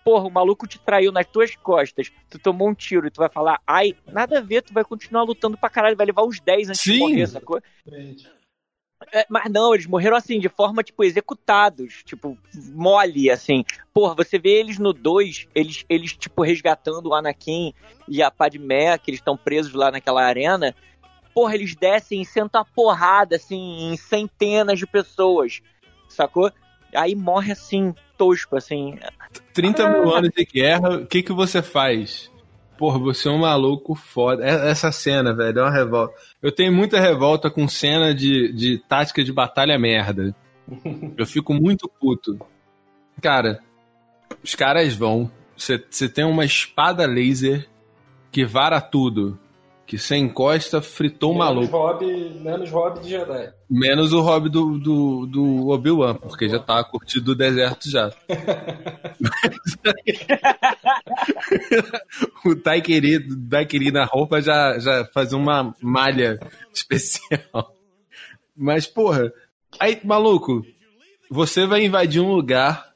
[0.05, 3.29] Porra, o maluco te traiu nas tuas costas, tu tomou um tiro e tu vai
[3.29, 6.69] falar, ai, nada a ver, tu vai continuar lutando pra caralho, vai levar uns 10
[6.69, 6.93] antes Sim.
[6.93, 7.61] de morrer, sacou?
[7.91, 8.13] É,
[9.29, 12.03] mas não, eles morreram assim, de forma, tipo, executados.
[12.03, 12.37] Tipo,
[12.73, 13.63] mole, assim.
[13.93, 17.73] Porra, você vê eles no 2, eles, eles, tipo, resgatando o Anakin
[18.07, 20.75] e a Padmé, que eles estão presos lá naquela arena.
[21.33, 25.61] Porra, eles descem e sentam a porrada, assim, em centenas de pessoas.
[26.07, 26.51] Sacou?
[26.93, 28.97] Aí morre assim, tosco, assim.
[29.53, 32.31] 30 mil anos de guerra, o que, que você faz?
[32.79, 34.41] Porra, você é um maluco foda.
[34.41, 36.15] É, essa cena, velho, é uma revolta.
[36.41, 40.33] Eu tenho muita revolta com cena de, de tática de batalha merda.
[41.17, 42.39] Eu fico muito puto.
[43.21, 43.59] Cara,
[44.41, 45.29] os caras vão.
[45.57, 47.67] Você tem uma espada laser
[48.31, 49.37] que vara tudo
[49.89, 51.75] que você encosta, fritou o maluco.
[51.75, 53.51] Hobby, menos hobby de Jedi.
[53.67, 58.13] Menos o hobby do, do, do Obi-Wan, porque já tá curtido o deserto já.
[62.45, 66.39] o Taikiri, Taikiri na roupa já, já faz uma malha
[66.71, 67.75] especial.
[68.55, 69.33] Mas, porra,
[69.79, 70.63] aí, maluco,
[71.31, 72.88] você vai invadir um lugar.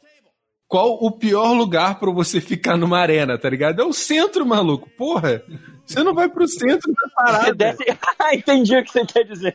[0.74, 3.80] Qual o pior lugar para você ficar numa arena, tá ligado?
[3.80, 4.90] É o centro, maluco.
[4.98, 5.44] Porra,
[5.86, 7.54] você não vai pro centro da parada.
[7.54, 7.86] Desce...
[8.18, 9.54] Ah, entendi o que você quer dizer.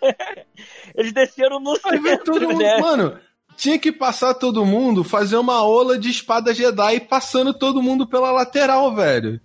[0.94, 2.78] Eles desceram no Aí centro, todo mundo, né?
[2.78, 3.18] Mano,
[3.56, 8.30] tinha que passar todo mundo, fazer uma ola de espada Jedi passando todo mundo pela
[8.30, 9.40] lateral, velho.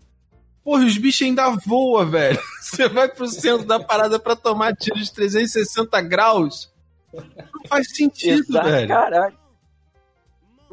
[0.64, 2.40] Porra, os bichos ainda voam, velho.
[2.62, 6.72] Você vai pro centro da parada pra tomar tiro de 360 graus.
[7.12, 8.88] Não faz sentido, Exato, velho.
[8.88, 9.43] Caralho.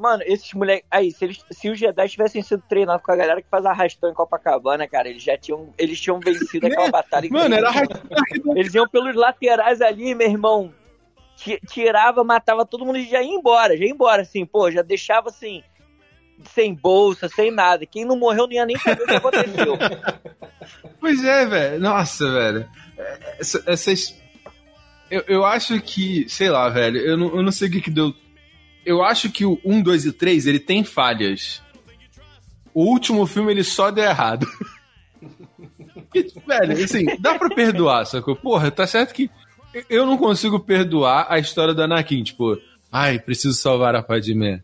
[0.00, 0.86] Mano, esses moleques.
[0.90, 4.10] Aí, se, eles, se os Jedi tivessem sido treinados com a galera que faz arrastão
[4.10, 5.74] em Copacabana, cara, eles já tinham.
[5.76, 6.90] Eles tinham vencido aquela é.
[6.90, 7.28] batalha.
[7.30, 8.00] Mano, era arrastão.
[8.56, 10.72] Eles iam pelos laterais ali, meu irmão.
[11.68, 13.76] Tirava, matava todo mundo e já ia embora.
[13.76, 15.62] Já ia embora, assim, pô, já deixava assim.
[16.54, 17.84] Sem bolsa, sem nada.
[17.84, 19.76] Quem não morreu não ia nem saber o que aconteceu.
[21.00, 21.80] Pois é, velho.
[21.80, 22.68] Nossa, velho.
[23.66, 24.14] Essas.
[25.10, 27.90] Eu, eu acho que, sei lá, velho, eu não, eu não sei o que, que
[27.90, 28.14] deu
[28.84, 31.62] eu acho que o 1, 2 e 3 ele tem falhas.
[32.72, 34.46] O último filme ele só deu errado.
[36.46, 38.36] velho, assim, dá pra perdoar, sacou?
[38.36, 39.30] Porra, tá certo que
[39.88, 42.58] eu não consigo perdoar a história do Anakin, tipo,
[42.90, 44.62] ai, preciso salvar a Padmé.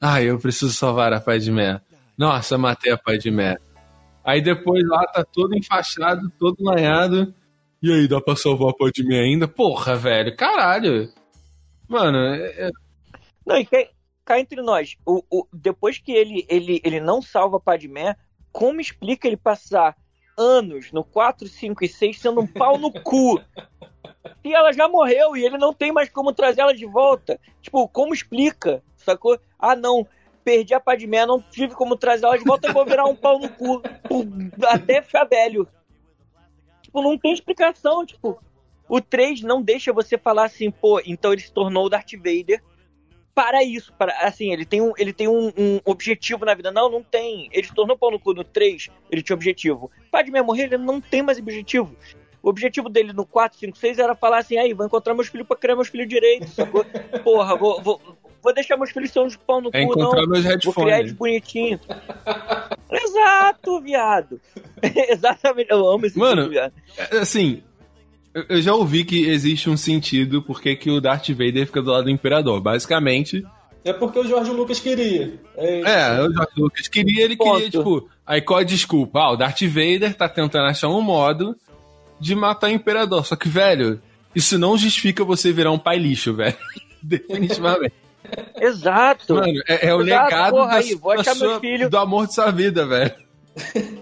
[0.00, 1.80] Ai, eu preciso salvar a Padmé.
[2.16, 3.56] Nossa, matei a Padmé.
[4.24, 7.32] Aí depois lá tá todo enfaixado, todo lanhado.
[7.80, 9.46] E aí, dá pra salvar Padme ainda?
[9.46, 11.08] Porra, velho, caralho.
[11.88, 12.70] Mano, é...
[13.48, 13.78] não, e cá,
[14.26, 18.14] cá entre nós, o, o, depois que ele, ele, ele não salva Padmé,
[18.52, 19.96] como explica ele passar
[20.36, 23.40] anos no 4, 5 e 6 sendo um pau no cu?
[24.44, 27.40] E ela já morreu e ele não tem mais como trazer ela de volta.
[27.60, 28.82] Tipo, como explica?
[28.96, 29.38] Sacou?
[29.58, 30.06] Ah, não,
[30.44, 33.38] perdi a Padmé, não tive como trazer ela de volta, eu vou virar um pau
[33.38, 33.82] no cu.
[34.66, 35.68] Até ficar velho.
[36.82, 38.40] Tipo, não tem explicação, tipo.
[38.88, 42.62] O 3 não deixa você falar assim, pô, então ele se tornou o Darth Vader
[43.38, 43.92] para isso.
[43.96, 46.72] Para, assim, ele tem, um, ele tem um, um objetivo na vida.
[46.72, 47.48] Não, não tem.
[47.52, 49.92] Ele se tornou pau no cu no 3, ele tinha objetivo.
[50.10, 51.94] Padme morrer, ele não tem mais objetivo.
[52.42, 55.46] O objetivo dele no 4, 5, 6 era falar assim, aí, vou encontrar meus filhos
[55.46, 56.84] pra criar meus filhos direito, sacou?
[57.22, 58.00] Porra, vou, vou,
[58.42, 60.10] vou deixar meus filhos ser uns pau no é cu, não.
[60.26, 61.80] Meus vou criar eles bonitinhos.
[62.90, 64.40] Exato, viado.
[64.82, 66.72] Exatamente, eu amo esse Mano, viado.
[66.96, 67.62] É, assim,
[68.34, 72.04] eu já ouvi que existe um sentido porque que o Darth Vader fica do lado
[72.04, 72.60] do Imperador.
[72.60, 73.44] Basicamente.
[73.84, 75.40] É porque o George Lucas queria.
[75.56, 77.52] É, é o George Lucas queria, ele Ponto.
[77.54, 78.08] queria, tipo.
[78.26, 79.20] Aí qual a desculpa?
[79.20, 81.56] Ah, o Darth Vader tá tentando achar um modo
[82.20, 83.24] de matar o Imperador.
[83.24, 84.00] Só que, velho,
[84.34, 86.56] isso não justifica você virar um pai lixo, velho.
[87.02, 87.94] Definitivamente.
[88.60, 89.34] Exato.
[89.36, 91.88] Mano, é, é o Exato, legado porra, da, aí, vou da sua, filho.
[91.88, 93.14] do amor de sua vida, velho.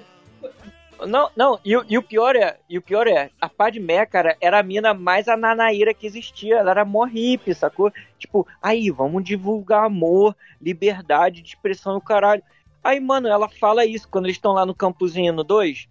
[1.07, 4.59] Não, não, e, e, o pior é, e o pior é, a Padmé, cara, era
[4.59, 7.93] a mina mais ananaíra que existia, ela era mó hippie, sacou?
[8.19, 12.43] Tipo, aí, vamos divulgar amor, liberdade de expressão e o caralho.
[12.83, 15.89] Aí, mano, ela fala isso quando eles estão lá no campozinho no 2,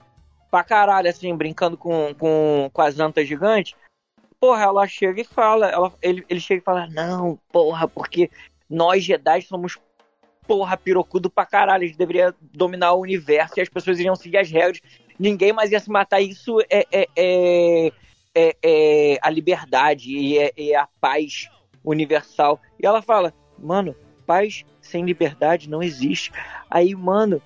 [0.49, 3.75] pra caralho, assim, brincando com, com, com as antas gigantes.
[4.39, 8.29] Porra, ela chega e fala, ela, ele, ele chega e fala, não, porra, porque
[8.69, 9.77] nós Jedi somos
[10.47, 11.83] porra, pirocudo pra caralho.
[11.83, 14.79] A gente deveria dominar o universo e as pessoas iriam seguir as regras.
[15.19, 16.21] Ninguém mais ia se matar.
[16.21, 17.91] Isso é, é, é,
[18.35, 21.49] é, é a liberdade e é, é, a paz
[21.83, 22.59] universal.
[22.81, 26.31] E ela fala, mano, paz sem liberdade não existe.
[26.69, 27.41] Aí, mano,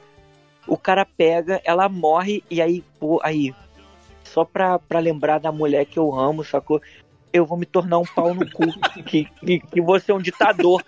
[0.68, 3.54] o cara pega, ela morre e aí, pô, aí,
[4.24, 6.82] só pra, pra lembrar da mulher que eu amo, sacou?
[7.32, 8.66] Eu vou me tornar um pau no cu,
[9.06, 10.84] que, que, que você é um ditador.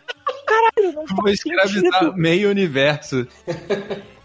[0.45, 2.17] Caralho, não Vou escravizar sentido.
[2.17, 3.27] meio universo.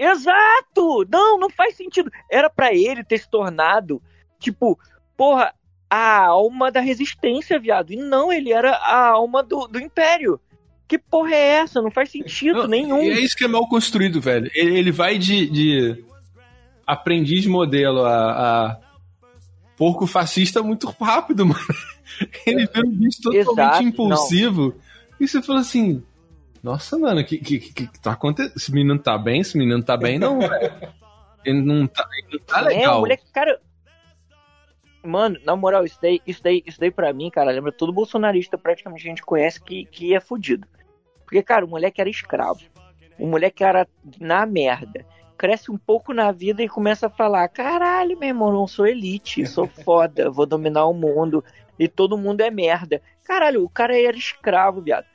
[0.00, 1.06] Exato!
[1.10, 2.10] Não, não faz sentido.
[2.30, 4.00] Era para ele ter se tornado,
[4.38, 4.78] tipo,
[5.14, 5.52] porra,
[5.90, 7.92] a alma da resistência, viado.
[7.92, 10.40] E não, ele era a alma do, do Império.
[10.88, 11.82] Que porra é essa?
[11.82, 13.00] Não faz sentido não, nenhum.
[13.02, 14.50] É isso que é mal construído, velho.
[14.54, 16.04] Ele, ele vai de, de
[16.86, 18.80] aprendiz modelo a, a
[19.76, 21.60] porco fascista muito rápido, mano.
[22.46, 24.62] Ele vira um bicho totalmente Exato, impulsivo.
[24.68, 24.74] Não.
[25.20, 26.02] E você fala assim:
[26.62, 28.56] Nossa, mano, o que, que, que, que tá acontecendo?
[28.56, 29.40] Esse menino tá bem?
[29.40, 30.18] Esse menino tá bem?
[30.18, 30.72] Não, velho.
[31.44, 32.96] Ele não tá, ele não tá legal.
[32.96, 33.60] É, moleque, cara.
[35.02, 38.58] Mano, na moral, isso daí, isso daí, isso daí pra mim, cara, lembra todo bolsonarista
[38.58, 40.68] praticamente a gente conhece que, que é fudido.
[41.24, 42.60] Porque, cara, o moleque era escravo.
[43.18, 45.06] O moleque era na merda.
[45.38, 49.46] Cresce um pouco na vida e começa a falar: caralho, meu irmão, não sou elite,
[49.46, 51.42] sou foda, vou dominar o mundo
[51.78, 53.00] e todo mundo é merda.
[53.24, 55.06] Caralho, o cara era escravo, viado.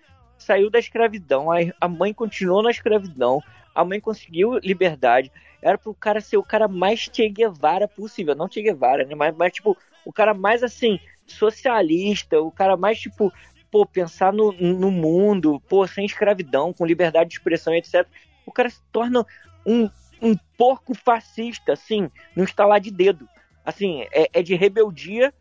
[0.45, 1.47] Saiu da escravidão,
[1.81, 3.41] a mãe continuou na escravidão,
[3.73, 5.31] a mãe conseguiu liberdade.
[5.60, 8.36] Era pro cara ser o cara mais Che Guevara possível.
[8.36, 9.15] Não Che Guevara, né?
[9.15, 13.34] Mas, mas tipo, o cara mais assim, socialista, o cara mais, tipo,
[13.71, 18.08] pô, pensar no, no mundo, pô, sem escravidão, com liberdade de expressão, etc.
[18.45, 19.25] O cara se torna
[19.65, 19.89] um,
[20.21, 23.27] um porco fascista, assim, no estalar de dedo.
[23.65, 25.34] Assim, é, é de rebeldia.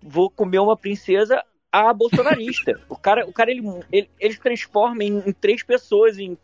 [0.00, 2.80] Vou comer uma princesa a bolsonarista.
[2.88, 6.18] o cara, o cara ele, ele, ele transforma em, em, três pessoas.
[6.18, 6.36] Em,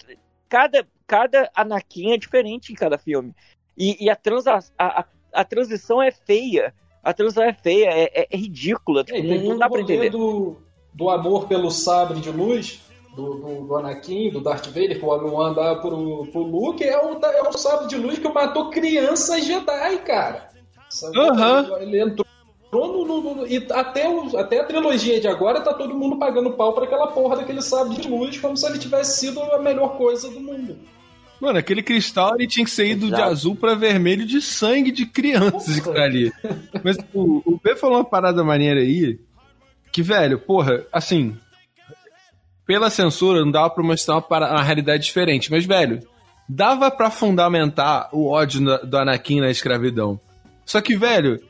[0.49, 3.35] cada, cada Anakin é diferente em cada filme.
[3.77, 6.73] E, e a, transa, a, a, a, transição é feia.
[7.03, 9.05] A transição é feia, é, é, é ridícula.
[9.05, 10.11] Tipo, não, não dá pra entender.
[10.11, 10.57] Do,
[10.95, 12.83] do amor pelo sabre de luz,
[13.15, 16.99] do, do, do, Anakin, do Darth Vader, que o Obi-Wan dá pro, pro Luke, é
[16.99, 20.49] o, é o sabre de luz que matou crianças Jedi, cara.
[21.03, 21.79] Uhum.
[21.79, 22.26] Ele entrou
[22.73, 24.07] no, no, no, e até,
[24.39, 27.97] até a trilogia de agora tá todo mundo pagando pau para aquela porra daquele sabre
[27.97, 30.77] de luz, como se ele tivesse sido a melhor coisa do mundo.
[31.41, 33.23] Mano, aquele cristal ele tinha que ser ido Exato.
[33.23, 36.33] de azul para vermelho de sangue de crianças que tá ali.
[36.83, 39.19] Mas o, o B falou uma parada maneira aí,
[39.93, 41.37] que, velho, porra, assim,
[42.67, 46.01] pela censura não dava pra mostrar uma, uma realidade diferente, mas, velho,
[46.49, 50.19] dava para fundamentar o ódio do Anakin na escravidão.
[50.65, 51.41] Só que, velho,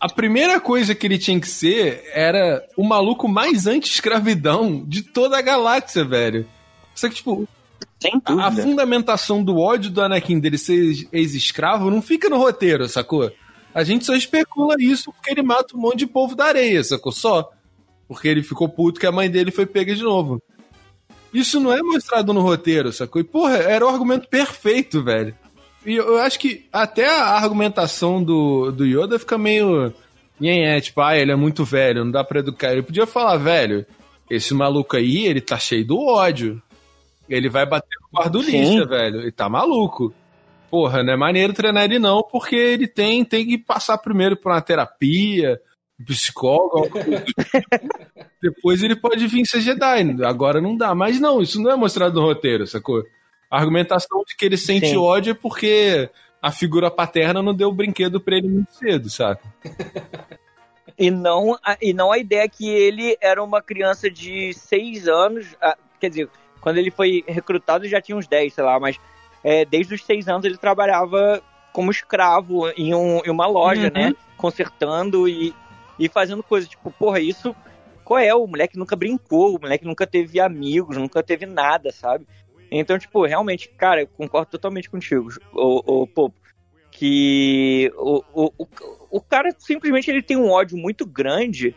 [0.00, 5.38] a primeira coisa que ele tinha que ser era o maluco mais anti-escravidão de toda
[5.38, 6.46] a galáxia, velho.
[6.94, 7.48] Só que, tipo,
[8.24, 13.30] a, a, fundamentação do ódio do Anakin dele ser ex-escravo não fica no roteiro, sacou?
[13.74, 17.12] A gente só especula isso porque ele mata um monte de povo da areia, sacou?
[17.12, 17.50] Só.
[18.08, 20.40] Porque ele ficou puto que a mãe dele foi pega de novo.
[21.32, 23.20] Isso não é mostrado no roteiro, sacou?
[23.20, 25.34] E, porra, era o argumento perfeito, velho.
[25.86, 29.94] E eu acho que até a argumentação do, do Yoda fica meio.
[30.42, 32.72] É, tipo, ah, ele é muito velho, não dá pra educar.
[32.72, 33.86] Ele podia falar, velho,
[34.28, 36.60] esse maluco aí, ele tá cheio do ódio.
[37.28, 39.20] Ele vai bater no guardulista, velho.
[39.20, 40.12] Ele tá maluco.
[40.68, 44.50] Porra, não é maneiro treinar ele não, porque ele tem, tem que passar primeiro por
[44.50, 45.60] uma terapia,
[46.00, 46.90] um psicólogo.
[48.42, 50.16] Depois ele pode vir ser Jedi.
[50.24, 50.94] Agora não dá.
[50.94, 53.04] Mas não, isso não é mostrado no roteiro, sacou?
[53.50, 54.96] A argumentação de que ele sente Sim.
[54.96, 56.10] ódio é porque
[56.42, 59.42] a figura paterna não deu o brinquedo pra ele muito cedo, saca?
[60.98, 65.54] E não, a, e não a ideia que ele era uma criança de seis anos,
[66.00, 68.98] quer dizer, quando ele foi recrutado já tinha uns 10, sei lá, mas
[69.44, 74.04] é, desde os seis anos ele trabalhava como escravo em, um, em uma loja, né?
[74.04, 74.08] uhum.
[74.08, 74.16] né?
[74.38, 75.54] Consertando e,
[75.98, 76.68] e fazendo coisas.
[76.68, 77.54] Tipo, porra, isso.
[78.02, 78.34] Qual é?
[78.34, 82.26] O moleque nunca brincou, o moleque nunca teve amigos, nunca teve nada, sabe?
[82.70, 86.36] Então, tipo, realmente, cara, eu concordo totalmente contigo, o, o Popo.
[86.90, 88.68] Que o, o, o,
[89.10, 91.74] o cara simplesmente ele tem um ódio muito grande,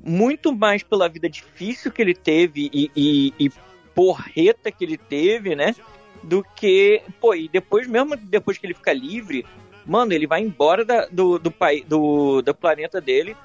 [0.00, 3.50] muito mais pela vida difícil que ele teve e, e, e
[3.94, 5.74] porreta que ele teve, né?
[6.22, 9.44] Do que, pô, e depois, mesmo depois que ele fica livre,
[9.84, 11.52] mano, ele vai embora da, do, do,
[11.86, 13.36] do, do planeta dele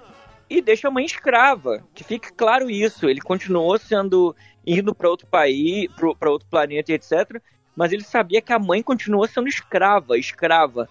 [0.49, 1.83] e deixa a mãe escrava.
[1.93, 3.07] Que fique claro isso.
[3.07, 7.41] Ele continuou sendo indo para outro país, para outro planeta, etc.
[7.75, 10.89] Mas ele sabia que a mãe continuou sendo escrava, escrava,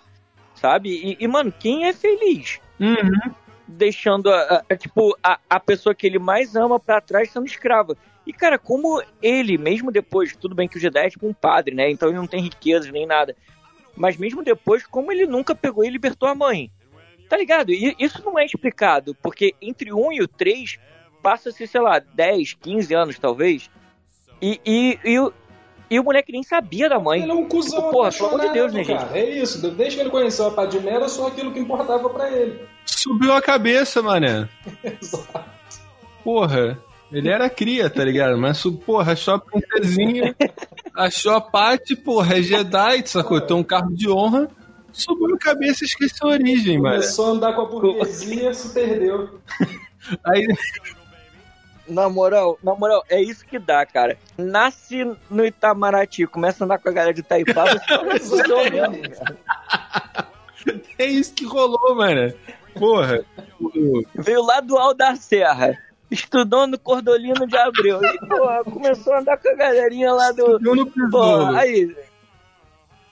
[0.54, 0.90] sabe?
[0.90, 2.60] E, e mano, quem é feliz?
[2.80, 3.32] Uhum.
[3.66, 7.96] Deixando a, a, tipo a, a pessoa que ele mais ama para trás sendo escrava.
[8.26, 11.74] E cara, como ele, mesmo depois, tudo bem que o Jedi é tipo um padre,
[11.74, 11.90] né?
[11.90, 13.36] Então ele não tem riquezas nem nada.
[13.96, 16.70] Mas mesmo depois, como ele nunca pegou e libertou a mãe?
[17.28, 17.72] Tá ligado?
[17.72, 20.78] E isso não é explicado, porque entre 1 e o 3
[21.22, 23.70] passa-se, sei lá, 10, 15 anos talvez.
[24.40, 25.32] E, e, e, o,
[25.90, 27.22] e o moleque nem sabia da mãe.
[27.22, 29.00] Ele é um cuzão tipo, Porra, pelo amor de Deus, né, cara?
[29.00, 29.16] gente?
[29.16, 32.60] É isso, desde que ele conheceu a Padmé era só aquilo que importava para ele.
[32.84, 34.48] Subiu a cabeça, mané.
[34.82, 35.44] Exato.
[36.22, 36.78] Porra.
[37.10, 38.36] Ele era cria, tá ligado?
[38.36, 40.36] Mas, porra, achou a princesinha,
[40.94, 43.40] achou a Paty, porra, é Jedi, sacou?
[43.40, 44.46] Tem um carro de honra,
[44.92, 46.96] subiu a cabeça e esqueceu a origem, mano.
[46.96, 49.40] Começou a andar com a burguesia e se perdeu.
[50.24, 50.46] Aí...
[51.88, 54.18] Na moral, na moral, é isso que dá, cara.
[54.36, 57.80] Nasce no Itamaraty, começa a andar com a galera de Itaipava,
[58.20, 59.26] você mesmo,
[60.98, 62.32] É isso que rolou, mano.
[62.74, 63.24] Porra.
[64.14, 65.78] Veio lá do Alto da Serra
[66.10, 68.00] estudou no Cordolino de Abreu.
[68.02, 70.56] E, porra, começou a andar com a galerinha lá do.
[70.56, 71.94] Estudou no porra, aí.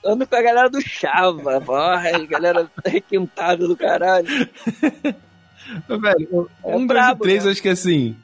[0.05, 4.27] Ando com a galera do Chava, porra, galera requintada do caralho.
[5.89, 7.51] velho, é um, é brabo, dois e três, né?
[7.51, 8.15] acho que assim.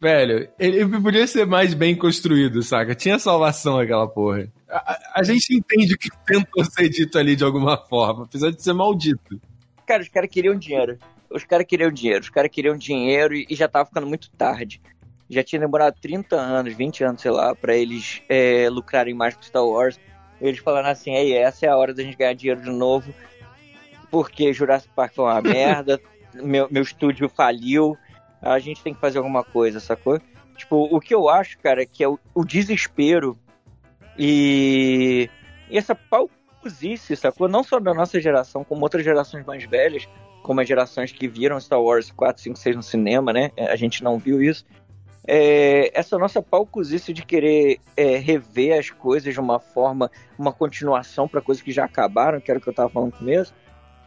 [0.00, 2.94] Velho, ele podia ser mais bem construído, saca?
[2.94, 4.48] Tinha salvação aquela porra.
[4.68, 8.62] A, a gente entende o que tentou ser dito ali de alguma forma, apesar de
[8.62, 9.40] ser maldito.
[9.86, 10.98] Cara, os caras queriam dinheiro
[11.30, 14.80] os caras queriam dinheiro, os caras queriam dinheiro e, e, já tava ficando muito tarde.
[15.28, 19.42] Já tinha demorado 30 anos, 20 anos, sei lá, para eles é, lucrarem mais com
[19.42, 20.00] Star Wars.
[20.40, 23.12] Eles falaram assim, Ei, essa é a hora da gente ganhar dinheiro de novo,
[24.10, 26.00] porque Jurassic Park foi uma merda,
[26.34, 27.96] meu, meu estúdio faliu,
[28.40, 30.20] a gente tem que fazer alguma coisa, sacou?
[30.56, 33.38] Tipo, o que eu acho, cara, que é o, o desespero
[34.18, 35.30] e,
[35.70, 37.48] e essa pausice, sacou?
[37.48, 40.08] Não só da nossa geração, como outras gerações mais velhas,
[40.42, 43.50] como as gerações que viram Star Wars 4, 5, 6 no cinema, né?
[43.56, 44.64] A gente não viu isso.
[45.30, 51.28] É, essa nossa palcuzice de querer é, rever as coisas de uma forma, uma continuação
[51.28, 53.54] para coisas que já acabaram, que era o que eu tava falando no começo,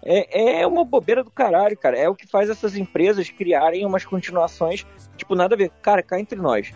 [0.03, 1.97] é, é uma bobeira do caralho, cara.
[1.97, 4.85] É o que faz essas empresas criarem umas continuações,
[5.17, 5.71] tipo, nada a ver.
[5.81, 6.71] Cara, cá entre nós.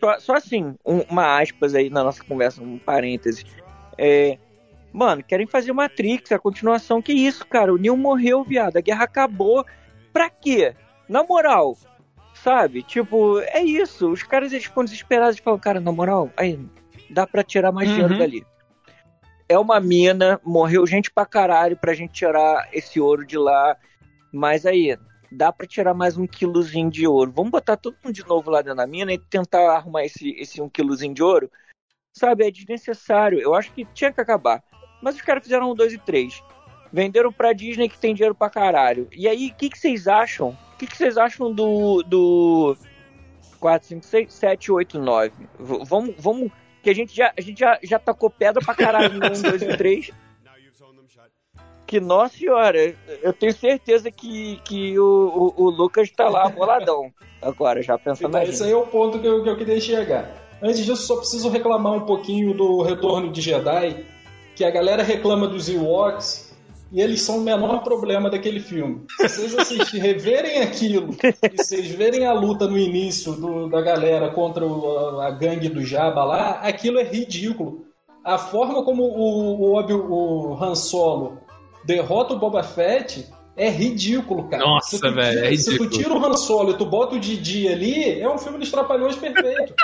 [0.00, 3.44] Só, só assim, um, uma aspas aí na nossa conversa, um parêntese.
[3.96, 4.38] É,
[4.92, 7.00] Mano, querem fazer Matrix, a continuação.
[7.00, 7.72] Que isso, cara?
[7.72, 8.76] O Neo morreu, viado.
[8.76, 9.64] A guerra acabou.
[10.12, 10.74] Pra quê?
[11.08, 11.76] Na moral,
[12.34, 12.82] sabe?
[12.82, 14.10] Tipo, é isso.
[14.10, 16.60] Os caras eles ficam desesperados e falam, cara, na moral, aí
[17.08, 17.94] dá pra tirar mais uhum.
[17.94, 18.46] dinheiro dali.
[19.52, 23.76] É uma mina, morreu gente pra caralho pra gente tirar esse ouro de lá.
[24.32, 24.96] Mas aí,
[25.30, 27.30] dá pra tirar mais um quilozinho de ouro.
[27.36, 30.62] Vamos botar todo mundo de novo lá dentro da mina e tentar arrumar esse, esse
[30.62, 31.50] um quilozinho de ouro.
[32.16, 33.38] Sabe, é desnecessário.
[33.40, 34.64] Eu acho que tinha que acabar.
[35.02, 36.42] Mas os caras fizeram um 2 e 3.
[36.90, 39.06] Venderam pra Disney que tem dinheiro pra caralho.
[39.12, 40.56] E aí, o que, vocês acham?
[40.72, 42.02] O que, que vocês acham do.
[42.04, 42.74] do
[43.60, 45.46] 4, 5, 6, 7, 8, 9?
[45.58, 46.14] Vamos.
[46.16, 46.50] vamos
[46.82, 49.62] que a gente já, a gente já, já tacou pedra pra caralho no 1, 2
[49.62, 50.08] e 3.
[50.08, 56.48] O que, nossa senhora, eu tenho certeza que, que o, o, o Lucas tá lá
[56.48, 57.12] boladão.
[57.40, 60.42] Agora, já pensando então, Esse aí é o ponto que eu, que eu queria chegar.
[60.62, 64.06] Antes disso, só preciso reclamar um pouquinho do Retorno de Jedi,
[64.54, 66.51] que a galera reclama dos Ewoks,
[66.92, 69.06] e eles são o menor problema daquele filme.
[69.08, 74.30] Se vocês assistirem, reverem aquilo, e vocês verem a luta no início do, da galera
[74.30, 77.86] contra o, a, a, gangue do Jabba lá, aquilo é ridículo.
[78.22, 81.38] A forma como o, o, o Han Solo
[81.84, 83.26] derrota o Boba Fett
[83.56, 84.62] é ridículo, cara.
[84.62, 85.78] Nossa, velho, é ridículo.
[85.78, 88.58] Se tu tira o Han Solo e tu bota o Didi ali, é um filme
[88.58, 89.74] dos Trapalhões perfeito.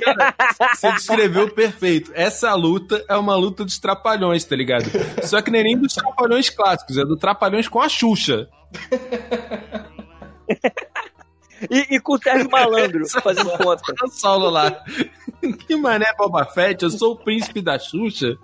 [0.00, 0.34] Cara,
[0.74, 2.12] você descreveu perfeito.
[2.14, 4.90] Essa luta é uma luta dos trapalhões, tá ligado?
[5.24, 8.48] Só que nem, nem dos trapalhões clássicos, é do trapalhões com a Xuxa.
[11.70, 13.82] e, e, com o Sérgio Malandro fazendo conta.
[14.10, 14.84] Solo lá.
[15.66, 18.36] Que mané Boba Fett, eu sou o príncipe da Xuxa.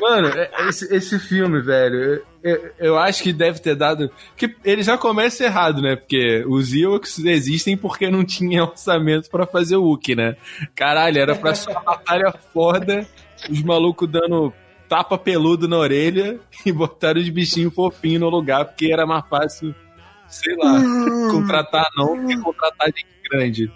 [0.00, 4.10] Mano, é, esse, esse filme, velho, eu, eu, acho que deve ter dado.
[4.36, 5.96] que ele já começa errado, né?
[5.96, 10.36] Porque os Ewoks existem porque não tinha orçamento para fazer o Wookie, né?
[10.74, 13.06] Caralho, era pra ser uma batalha foda,
[13.48, 14.52] os malucos dando
[14.88, 19.74] tapa peludo na orelha e botaram os bichinhos fofinhos no lugar, porque era mais fácil,
[20.28, 20.80] sei lá,
[21.30, 23.72] contratar não do que contratar gente grande.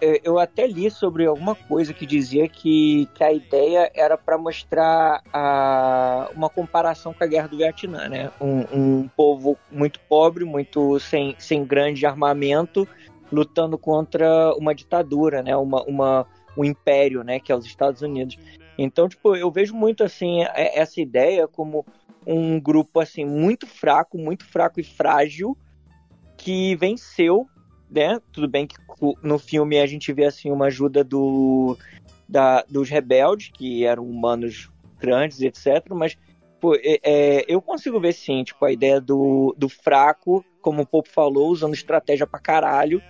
[0.00, 4.38] É, eu até li sobre alguma coisa que dizia que, que a ideia era para
[4.38, 8.30] mostrar a, uma comparação com a guerra do Vietnã, né?
[8.40, 12.86] Um, um, povo muito pobre, muito sem, sem grande armamento,
[13.32, 15.56] lutando contra uma ditadura, né?
[15.56, 16.26] Uma, uma,
[16.56, 17.40] um império, né?
[17.40, 18.38] Que é os Estados Unidos.
[18.78, 21.84] Então, tipo, eu vejo muito assim é, essa ideia como
[22.24, 25.56] um grupo assim muito fraco, muito fraco e frágil
[26.36, 27.48] que venceu
[27.90, 28.20] né?
[28.32, 28.76] Tudo bem que
[29.22, 31.76] no filme a gente vê assim uma ajuda do,
[32.28, 35.84] da, dos rebeldes, que eram humanos grandes, etc.
[35.90, 36.16] Mas
[36.60, 40.86] pô, é, é, eu consigo ver sim, tipo, a ideia do, do fraco, como o
[40.86, 43.02] Popo falou, usando estratégia pra caralho.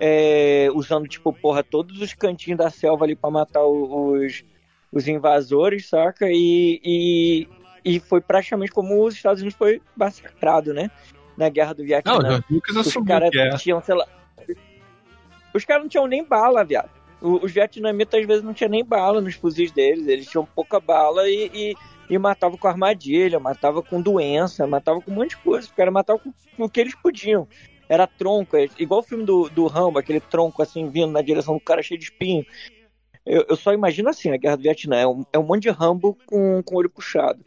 [0.00, 4.44] É, usando, tipo, porra, todos os cantinhos da selva ali pra matar os,
[4.92, 6.30] os invasores, saca?
[6.30, 7.48] E, e,
[7.84, 10.88] e foi praticamente como os Estados Unidos foi massacrado, né?
[11.38, 12.18] Na guerra do Vietnã.
[12.18, 13.56] Não, o Lucas assumiu os caras é.
[13.56, 14.06] tinham, sei lá.
[15.54, 16.90] Os caras não tinham nem bala, viado.
[17.20, 21.28] Os vietnamitas às vezes não tinham nem bala nos fuzis deles, eles tinham pouca bala
[21.28, 21.76] e, e,
[22.10, 25.66] e matavam com armadilha, matavam com doença, matavam com um monte de coisa.
[25.66, 27.48] Os caras matavam com, com o que eles podiam.
[27.88, 31.54] Era tronco, é, igual o filme do, do Rambo, aquele tronco assim vindo na direção
[31.54, 32.44] do cara cheio de espinho.
[33.24, 34.96] Eu, eu só imagino assim, a guerra do Vietnã.
[34.96, 37.44] É um, é um monte de Rambo com, com olho puxado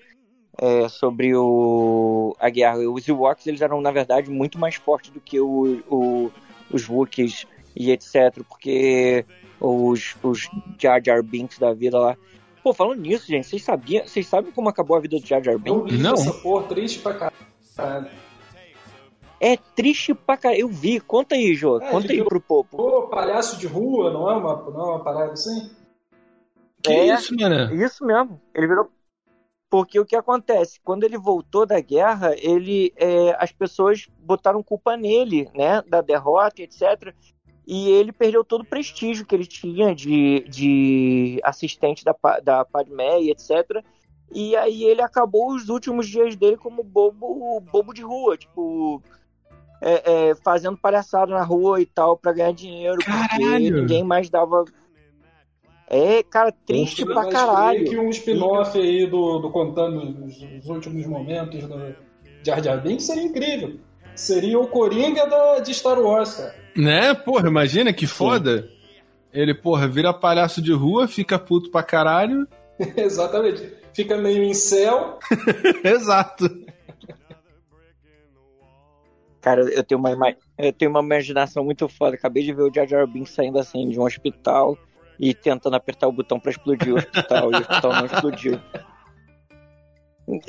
[0.61, 2.77] é, sobre o, a guerra.
[2.77, 6.31] Os Ewoks eles eram, na verdade, muito mais fortes do que o, o,
[6.71, 8.43] os Wookiees e etc.
[8.47, 9.25] Porque
[9.59, 10.47] os, os
[10.77, 12.15] Jar Jar Binks da vida lá.
[12.63, 15.57] Pô, falando nisso, gente, vocês sabiam, vocês sabem como acabou a vida do Jar Jar
[15.57, 15.99] Binks?
[15.99, 16.13] Não.
[16.13, 17.31] Essa porra triste pra
[17.75, 18.11] caralho.
[19.39, 20.61] É triste pra caralho.
[20.61, 20.99] Eu vi.
[20.99, 21.81] Conta aí, Jô.
[21.81, 22.67] É, Conta aí pro povo.
[22.69, 25.71] Pô, palhaço de rua, não é uma, não é uma parada assim?
[26.83, 27.73] Que é, isso, mano?
[27.73, 28.39] Isso mesmo.
[28.53, 28.91] Ele virou
[29.71, 30.81] porque o que acontece?
[30.83, 35.81] Quando ele voltou da guerra, ele, é, as pessoas botaram culpa nele, né?
[35.87, 37.15] Da derrota, etc.
[37.65, 42.13] E ele perdeu todo o prestígio que ele tinha de, de assistente da,
[42.43, 43.81] da Padmé, etc.
[44.33, 49.01] E aí ele acabou os últimos dias dele como bobo, bobo de rua, tipo.
[49.83, 53.39] É, é, fazendo palhaçada na rua e tal para ganhar dinheiro, Caralho.
[53.39, 54.63] porque ninguém mais dava
[55.93, 57.83] é, cara, triste pra caralho.
[57.83, 61.93] que um spin-off aí do, do contando os, os, últimos momentos do
[62.41, 63.77] Jar Jar Binks seria incrível.
[64.15, 66.55] Seria o Coringa da, de Star Wars, cara.
[66.77, 67.13] Né?
[67.13, 68.61] Porra, imagina que foda.
[68.61, 68.69] Sim.
[69.33, 72.47] Ele, porra, vira palhaço de rua, fica puto pra caralho.
[72.95, 73.73] Exatamente.
[73.93, 75.19] Fica meio em céu.
[75.83, 76.49] Exato.
[79.41, 82.15] Cara, eu tenho, uma, eu tenho uma imaginação muito foda.
[82.15, 84.77] Acabei de ver o Jar Jar Binks saindo assim de um hospital
[85.21, 88.59] e tentando apertar o botão para explodir o hospital e o hospital não explodiu.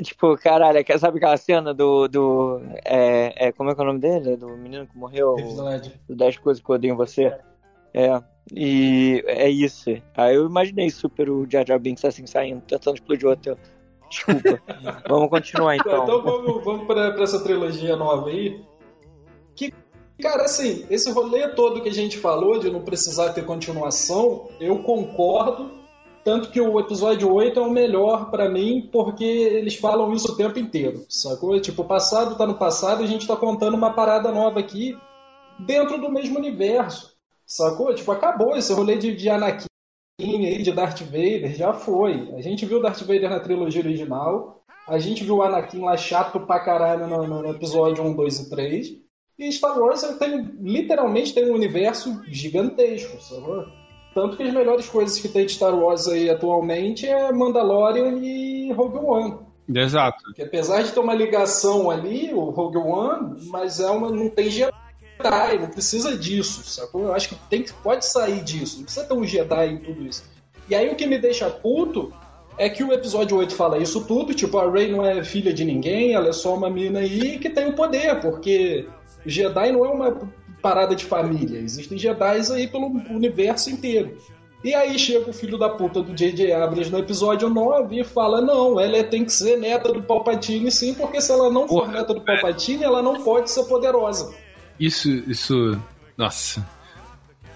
[0.02, 2.08] Tipo, caralho, sabe aquela cena do.
[2.08, 4.36] do é, é, como é que é o nome dele?
[4.36, 5.36] Do menino que morreu?
[6.08, 7.36] Do 10 coisas que eu odeio em você.
[7.92, 9.90] É, e é isso.
[10.16, 13.58] Aí eu imaginei super o Jar Jar Binks assim saindo, tentando explodir o hotel.
[14.08, 14.62] Desculpa.
[15.08, 16.04] vamos continuar então.
[16.04, 18.64] Então vamos, vamos para essa trilogia nova aí.
[19.54, 19.74] Que
[20.22, 24.78] Cara, assim, esse rolê todo que a gente falou de não precisar ter continuação, eu
[24.84, 25.82] concordo.
[26.22, 30.36] Tanto que o episódio 8 é o melhor para mim, porque eles falam isso o
[30.36, 31.60] tempo inteiro, sacou?
[31.60, 34.96] Tipo, o passado tá no passado e a gente tá contando uma parada nova aqui
[35.58, 37.12] dentro do mesmo universo,
[37.44, 37.92] sacou?
[37.92, 39.66] Tipo, acabou esse rolê de, de Anakin
[40.20, 42.32] aí de Darth Vader, já foi.
[42.36, 46.38] A gente viu Darth Vader na trilogia original, a gente viu o Anakin lá chato
[46.38, 49.01] pra caralho no, no episódio 1, 2 e 3.
[49.42, 53.66] E Star Wars tem, literalmente tem um universo gigantesco, sabe?
[54.14, 58.70] Tanto que as melhores coisas que tem de Star Wars aí atualmente é Mandalorian e
[58.72, 59.38] Rogue One.
[59.74, 60.32] Exato.
[60.34, 64.50] Que apesar de ter uma ligação ali, o Rogue One, mas é uma, não tem
[64.50, 67.04] Jedi, não precisa disso, sacou?
[67.04, 70.24] Eu acho que tem, pode sair disso, não precisa ter um Jedi em tudo isso.
[70.68, 72.12] E aí o que me deixa puto
[72.58, 75.64] é que o episódio 8 fala isso tudo, tipo, a Rey não é filha de
[75.64, 78.86] ninguém, ela é só uma mina aí que tem o poder, porque
[79.26, 80.18] Jedi não é uma
[80.60, 84.16] parada de família, existem Jedi aí pelo universo inteiro.
[84.64, 86.52] E aí chega o filho da puta do J.J.
[86.52, 90.94] Abrams no episódio 9 e fala: não, ela tem que ser neta do Palpatine sim,
[90.94, 94.32] porque se ela não for neta do Palpatine, ela não pode ser poderosa.
[94.78, 95.76] Isso, isso.
[96.16, 96.64] Nossa.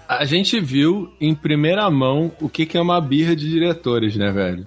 [0.07, 4.31] A gente viu em primeira mão o que, que é uma birra de diretores, né,
[4.31, 4.65] velho?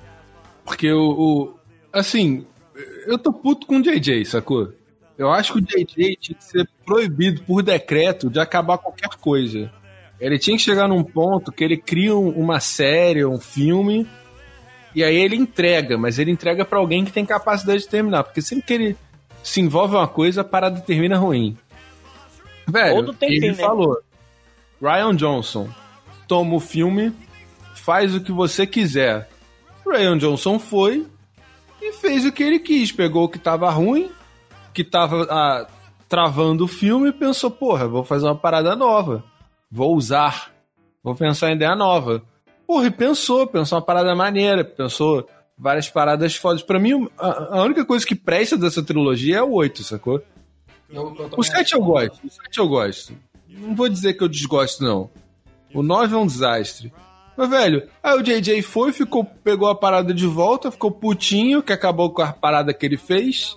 [0.64, 1.54] Porque o, o.
[1.92, 2.46] Assim,
[3.06, 4.72] eu tô puto com o JJ, sacou?
[5.20, 9.70] Eu acho que o JJ tinha que ser proibido por decreto de acabar qualquer coisa.
[10.18, 14.08] Ele tinha que chegar num ponto que ele cria uma série, um filme,
[14.94, 18.24] e aí ele entrega, mas ele entrega para alguém que tem capacidade de terminar.
[18.24, 18.96] Porque sempre que ele
[19.42, 21.54] se envolve uma coisa, a parada termina ruim.
[22.66, 23.54] Velho, ele fim, né?
[23.56, 23.98] falou:
[24.80, 25.68] Ryan Johnson,
[26.26, 27.12] toma o filme,
[27.74, 29.28] faz o que você quiser.
[29.86, 31.06] Ryan Johnson foi
[31.82, 32.90] e fez o que ele quis.
[32.90, 34.10] Pegou o que tava ruim,
[34.72, 35.66] que tava ah,
[36.08, 39.24] travando o filme pensou: porra, vou fazer uma parada nova.
[39.70, 40.52] Vou usar.
[41.02, 42.22] Vou pensar em ideia nova.
[42.66, 46.62] Porra, e pensou, pensou uma parada maneira, pensou várias paradas fodas.
[46.62, 50.22] Pra mim, a, a única coisa que presta dessa trilogia é o 8, sacou?
[50.88, 53.14] Eu, eu o 7 eu gosto, o 7 eu gosto.
[53.48, 55.10] Não vou dizer que eu desgosto, não.
[55.74, 56.92] O 9 é um desastre.
[57.36, 61.72] Mas, velho, aí o JJ foi, ficou, pegou a parada de volta, ficou putinho, que
[61.72, 63.56] acabou com a parada que ele fez.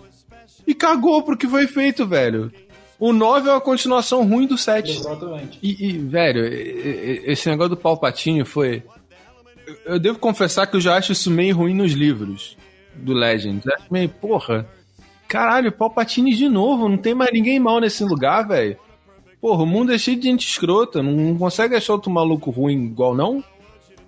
[0.66, 2.52] E cagou pro que foi feito, velho.
[3.00, 4.92] O 9 é uma continuação ruim do 7.
[4.92, 5.60] Exatamente.
[5.62, 8.84] E, e, velho, esse negócio do Palpatine foi.
[9.86, 12.58] Eu devo confessar que eu já acho isso meio ruim nos livros
[12.96, 13.68] do Legends.
[13.68, 14.68] acho meio, porra.
[15.28, 18.78] Caralho, Palpatine de novo, não tem mais ninguém mal nesse lugar, velho.
[19.42, 23.14] Porra, o mundo é cheio de gente escrota, não consegue achar outro maluco ruim igual
[23.14, 23.44] não?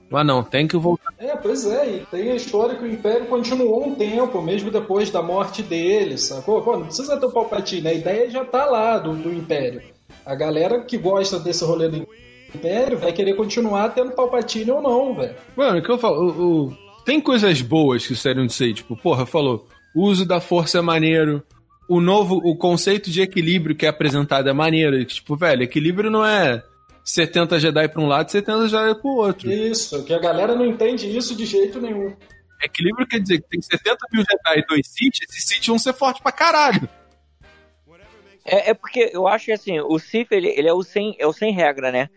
[0.10, 1.14] Mas não, tem que voltar.
[1.18, 5.10] É, pois é, e tem a história que o Império continuou um tempo, mesmo depois
[5.10, 6.62] da morte dele, sacou?
[6.62, 9.82] Pô, não precisa ter o Palpatine, a ideia já tá lá do, do Império.
[10.26, 12.08] A galera que gosta desse rolê do
[12.54, 15.36] Império vai querer continuar tendo Palpatine ou não, velho.
[15.56, 16.78] Mano, o que eu falo, o, o...
[17.04, 20.82] tem coisas boas que seriam de ser, tipo, porra, falou, o uso da força é
[20.82, 21.44] maneiro,
[21.90, 26.26] o novo, o conceito de equilíbrio que é apresentado é maneiro, tipo, velho, equilíbrio não
[26.26, 26.64] é
[27.06, 29.52] 70 Jedi para um lado e 70 Jedi para o outro.
[29.52, 32.16] Isso, que a galera não entende isso de jeito nenhum.
[32.62, 35.94] Equilíbrio quer dizer que tem 70 mil Jedi e dois Sith, e Sith vão ser
[35.94, 36.90] fortes pra caralho.
[38.44, 41.28] É, é, porque eu acho que assim, o Sith ele, ele é, o sem, é
[41.28, 42.10] o sem regra, né?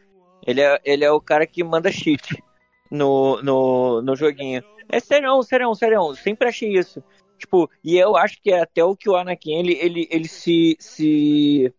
[0.47, 2.43] Ele é, ele é o cara que manda cheat
[2.91, 4.63] no, no, no joguinho.
[4.89, 6.15] É serão, serão, serão.
[6.15, 7.03] Sempre achei isso.
[7.39, 10.77] Tipo, e eu acho que é até o que o Anakin ele, ele, ele se,
[10.81, 11.73] se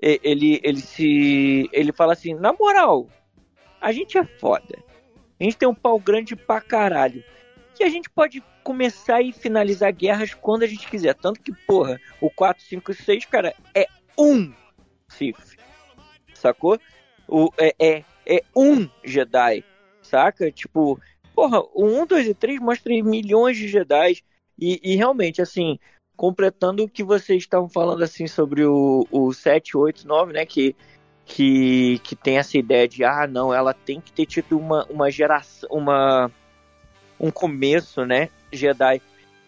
[0.00, 1.68] ele, ele se.
[1.72, 3.08] Ele fala assim, na moral,
[3.80, 4.78] a gente é foda.
[5.38, 7.22] A gente tem um pau grande pra caralho.
[7.78, 11.14] E a gente pode começar e finalizar guerras quando a gente quiser.
[11.14, 13.86] Tanto que, porra, o 4, 5 e 6, cara, é
[14.18, 14.52] um
[15.08, 15.56] Sith.
[16.34, 16.78] Sacou?
[17.28, 19.64] O, é, é, é um Jedi.
[20.02, 20.50] Saca?
[20.50, 21.00] Tipo,
[21.34, 24.22] porra, o 1, 2 e 3 mostra milhões de Jedi.
[24.58, 25.78] E, e realmente, assim,
[26.16, 30.46] completando o que vocês estavam falando assim sobre o, o 7, 8, 9, né?
[30.46, 30.76] Que,
[31.24, 35.10] que, que tem essa ideia de ah, não, ela tem que ter tido uma, uma
[35.10, 36.30] geração, uma,
[37.18, 38.28] um começo, né?
[38.52, 39.00] Jedi.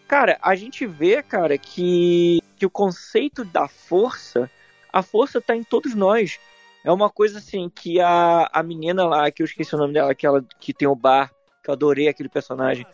[0.07, 4.49] Cara, a gente vê, cara, que, que o conceito da força,
[4.91, 6.39] a força tá em todos nós.
[6.83, 10.15] É uma coisa assim que a, a menina lá, que eu esqueci o nome dela,
[10.15, 12.85] que, ela, que tem o bar, que eu adorei aquele personagem.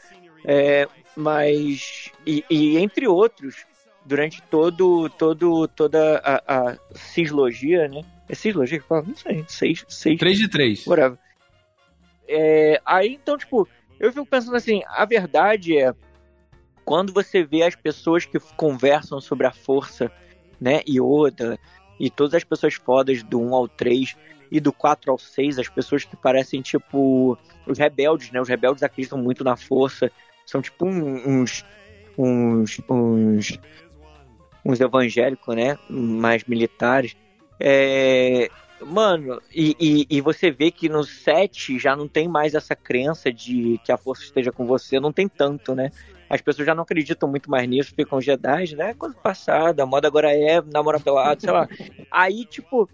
[0.45, 3.65] É, mas e, e, entre outros
[4.05, 9.85] durante todo todo toda a, a cislogia né é cislogia que fala não sei seis
[9.87, 11.17] seis três de três whatever.
[12.27, 13.67] É, aí então tipo
[13.99, 15.93] eu fico pensando assim a verdade é
[16.83, 20.11] quando você vê as pessoas que conversam sobre a força
[20.59, 21.57] né Yoda
[21.99, 24.15] e todas as pessoas fodas do 1 ao 3
[24.51, 28.39] e do 4 ao 6, as pessoas que parecem tipo os rebeldes, né?
[28.39, 30.11] Os rebeldes acreditam muito na força,
[30.45, 31.65] são tipo uns
[32.17, 33.59] uns uns,
[34.65, 35.77] uns evangélicos, né?
[35.89, 37.15] Mais militares.
[37.59, 38.49] É,
[38.85, 43.31] Mano, e, e, e, você vê que no 7 já não tem mais essa crença
[43.31, 45.89] de que a força esteja com você, não tem tanto, né?
[46.29, 48.93] As pessoas já não acreditam muito mais nisso, ficam Jedi, né?
[48.93, 51.67] Coisa passada, a moda agora é namorar pelado, sei lá.
[52.11, 52.89] Aí, tipo,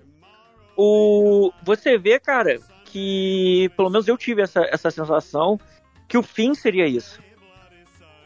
[0.75, 5.59] o você vê, cara, que pelo menos eu tive essa, essa sensação
[6.07, 7.21] que o fim seria isso.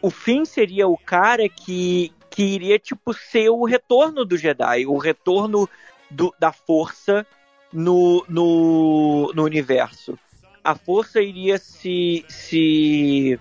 [0.04, 4.97] O fim seria o cara que, que iria, tipo, ser o retorno do Jedi, o
[4.97, 5.68] retorno
[6.12, 7.26] do, da força
[7.72, 10.20] no, no, no universo.
[10.62, 13.39] A força iria se, se.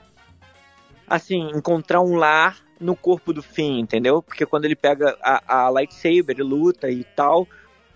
[1.09, 4.23] Assim, encontrar um lar no corpo do Finn, entendeu?
[4.23, 7.49] Porque quando ele pega a, a lightsaber e luta e tal,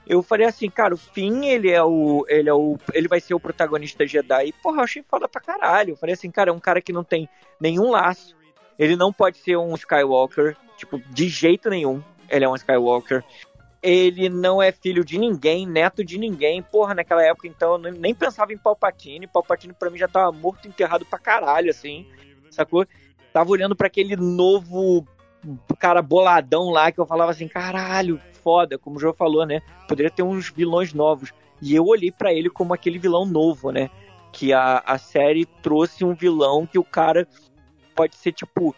[0.07, 2.25] eu falei assim, cara, o Finn, ele é o.
[2.29, 2.77] Ele é o.
[2.93, 4.49] Ele vai ser o protagonista Jedi.
[4.49, 5.93] E, porra, eu achei foda pra caralho.
[5.93, 7.29] Eu falei assim, cara, é um cara que não tem
[7.61, 8.36] nenhum laço.
[8.79, 12.03] Ele não pode ser um Skywalker, tipo, de jeito nenhum.
[12.29, 13.25] Ele é um Skywalker.
[13.83, 16.63] Ele não é filho de ninguém, neto de ninguém.
[16.63, 19.27] Porra, naquela época, então, eu nem pensava em Palpatine.
[19.27, 22.07] Palpatine, pra mim, já tava morto, enterrado pra caralho, assim.
[22.51, 22.87] Sacou?
[23.33, 25.07] Tava olhando para aquele novo
[25.79, 29.61] cara boladão lá que eu falava assim, caralho, foda, como o João falou, né?
[29.89, 31.33] Poderia ter uns vilões novos.
[31.61, 33.91] E eu olhei para ele como aquele vilão novo, né?
[34.33, 37.27] Que a, a série trouxe um vilão que o cara
[37.97, 38.77] pode ser tipo.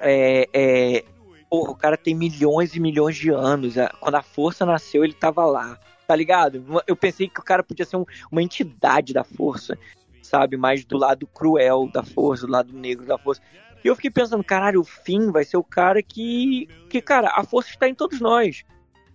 [0.00, 1.04] É, é,
[1.48, 3.74] porra, o cara tem milhões e milhões de anos.
[4.00, 5.78] Quando a força nasceu, ele tava lá.
[6.06, 6.64] Tá ligado?
[6.88, 9.78] Eu pensei que o cara podia ser um, uma entidade da força,
[10.20, 10.56] sabe?
[10.56, 13.40] Mais do lado cruel da força, do lado negro da força.
[13.84, 16.68] E eu fiquei pensando, caralho, o Finn vai ser o cara que.
[16.88, 18.64] Que, cara, a força está em todos nós.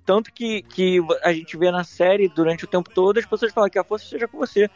[0.06, 3.70] Tanto que, que a gente vê na série durante o tempo todo as pessoas falam
[3.70, 4.70] que a força esteja com você.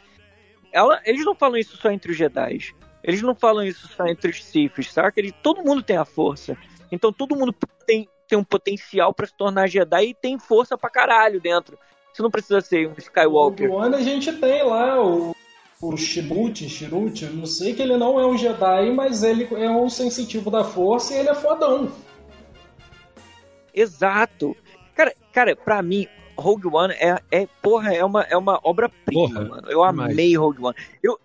[0.72, 2.74] Ela, eles não falam isso só entre os Jedi.
[3.02, 5.18] Eles não falam isso só entre os Siths, saca?
[5.20, 6.56] Eles, todo mundo tem a força.
[6.92, 7.54] Então todo mundo
[7.86, 11.78] tem, tem um potencial para se tornar Jedi e tem força pra caralho dentro.
[12.12, 13.68] Você não precisa ser um Skywalker.
[13.68, 15.34] No ano a gente tem lá o
[15.82, 19.88] o Shibuti, Shiruti, não sei que ele não é um Jedi, mas ele é um
[19.88, 21.90] sensitivo da força e ele é fodão.
[23.72, 24.54] Exato.
[24.94, 29.70] Cara, cara, pra mim, Rogue One é, é porra, é uma, é uma obra-prima, mano.
[29.70, 30.76] Eu amei Rogue One.
[31.02, 31.18] Eu,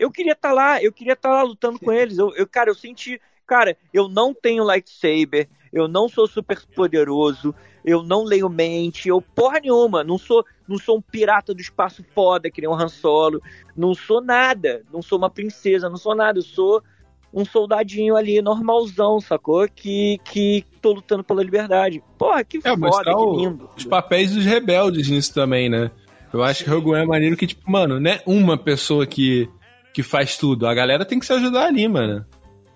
[0.00, 2.18] eu, queria estar tá lá, eu queria estar tá lá lutando com eles.
[2.18, 7.54] Eu, eu, cara, eu senti, cara, eu não tenho lightsaber, eu não sou super poderoso,
[7.84, 12.04] eu não leio mente, eu porra nenhuma, não sou, não sou um pirata do espaço
[12.14, 13.42] foda, que nem um Han Solo,
[13.76, 16.82] não sou nada, não sou uma princesa, não sou nada, eu sou
[17.32, 19.68] um soldadinho ali, normalzão, sacou?
[19.68, 22.02] Que, que tô lutando pela liberdade.
[22.18, 23.70] Porra, que é, foda, tá que lindo.
[23.76, 25.90] Os papéis dos rebeldes nisso também, né?
[26.32, 29.48] Eu acho que Rogue One é maneiro que, tipo, mano, não é uma pessoa que,
[29.92, 30.66] que faz tudo.
[30.66, 32.24] A galera tem que se ajudar ali, mano.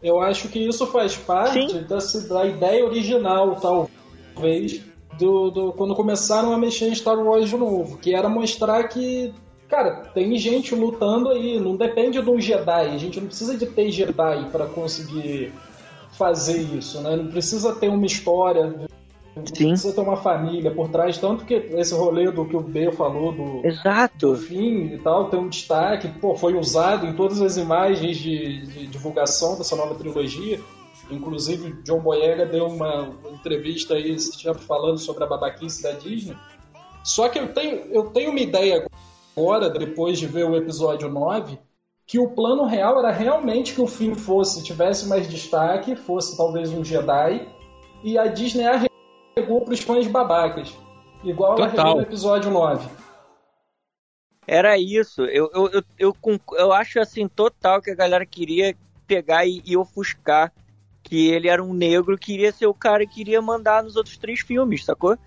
[0.02, 1.98] Eu acho que isso faz parte da,
[2.28, 4.82] da ideia original, talvez,
[5.18, 9.32] do, do, quando começaram a mexer em Star Wars de novo, que era mostrar que,
[9.66, 13.64] cara, tem gente lutando aí, não depende de um Jedi, a gente não precisa de
[13.64, 15.52] ter Jedi para conseguir
[16.18, 17.16] fazer isso, né?
[17.16, 18.86] Não precisa ter uma história,
[19.34, 19.70] Sim.
[19.70, 23.32] precisa ter uma família por trás, tanto que esse rolê do que o B falou
[23.32, 24.28] do, Exato.
[24.28, 28.66] do fim e tal, tem um destaque, pô, foi usado em todas as imagens de,
[28.66, 30.60] de divulgação dessa nova trilogia.
[31.10, 34.16] Inclusive, John Boyega deu uma entrevista aí
[34.66, 36.36] falando sobre a babaquice da Disney.
[37.02, 38.86] Só que eu tenho, eu tenho uma ideia
[39.36, 41.58] agora, depois de ver o episódio 9,
[42.06, 46.70] que o plano real era realmente que o filme fosse, tivesse mais destaque, fosse talvez
[46.70, 47.46] um Jedi,
[48.02, 48.64] e a Disney
[49.36, 50.76] arregou para os fãs babacas.
[51.22, 52.88] Igual ela no episódio 9.
[54.46, 55.22] Era isso.
[55.22, 58.76] Eu, eu, eu, eu, eu acho assim, total que a galera queria
[59.06, 60.52] pegar e, e ofuscar
[61.02, 64.16] que ele era um negro que iria ser o cara que iria mandar nos outros
[64.16, 65.18] três filmes, sacou?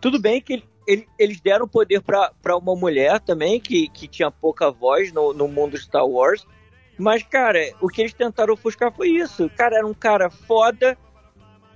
[0.00, 4.30] Tudo bem que ele, ele, eles deram poder para uma mulher também, que, que tinha
[4.30, 6.46] pouca voz no, no mundo Star Wars.
[6.98, 9.46] Mas, cara, o que eles tentaram ofuscar foi isso.
[9.46, 10.96] O cara era um cara foda,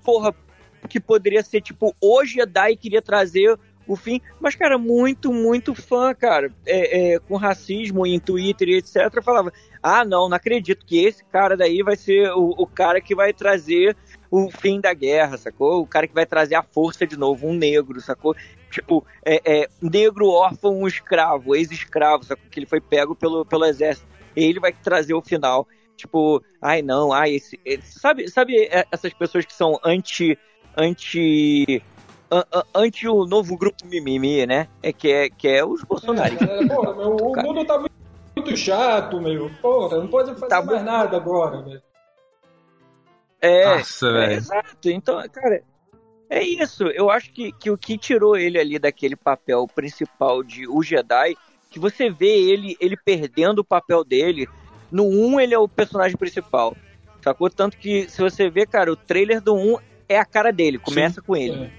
[0.05, 0.35] porra,
[0.89, 3.59] que poderia ser tipo o Jedi queria trazer
[3.89, 8.77] o fim, mas, cara, muito, muito fã, cara, é, é, com racismo em Twitter e
[8.77, 9.23] etc.
[9.23, 9.51] Falava:
[9.83, 13.33] ah, não, não acredito que esse cara daí vai ser o, o cara que vai
[13.33, 13.97] trazer
[14.31, 15.81] o fim da guerra, sacou?
[15.81, 18.37] O cara que vai trazer a força de novo, um negro, sacou?
[18.71, 22.45] Tipo, é, é negro órfão, um escravo, ex-escravo, sacou?
[22.51, 24.07] Que ele foi pego pelo, pelo exército.
[24.37, 25.67] Ele vai trazer o final.
[25.97, 30.39] Tipo, ai não, ai, esse, esse sabe, sabe essas pessoas que são anti
[30.77, 31.83] anti
[32.75, 34.69] anti o novo grupo mimimi, né?
[34.83, 36.49] É que é que é os bolsonaristas.
[36.49, 39.51] É, é, porra, meu, o mundo tá muito chato, meu.
[39.63, 41.83] Porra, não pode fazer tá mais nada agora, velho.
[43.41, 44.91] É, Nossa, é, exato.
[44.91, 45.63] Então, cara,
[46.31, 50.69] É isso, eu acho que, que o que tirou ele ali daquele papel principal de
[50.69, 51.35] o Jedi,
[51.71, 54.47] que você vê ele, ele perdendo o papel dele.
[54.91, 56.77] No 1 ele é o personagem principal.
[57.23, 57.49] Sacou?
[57.49, 59.79] Tanto que se você vê, cara, o trailer do 1
[60.09, 61.65] é a cara dele, começa Sim, com ele.
[61.65, 61.71] É.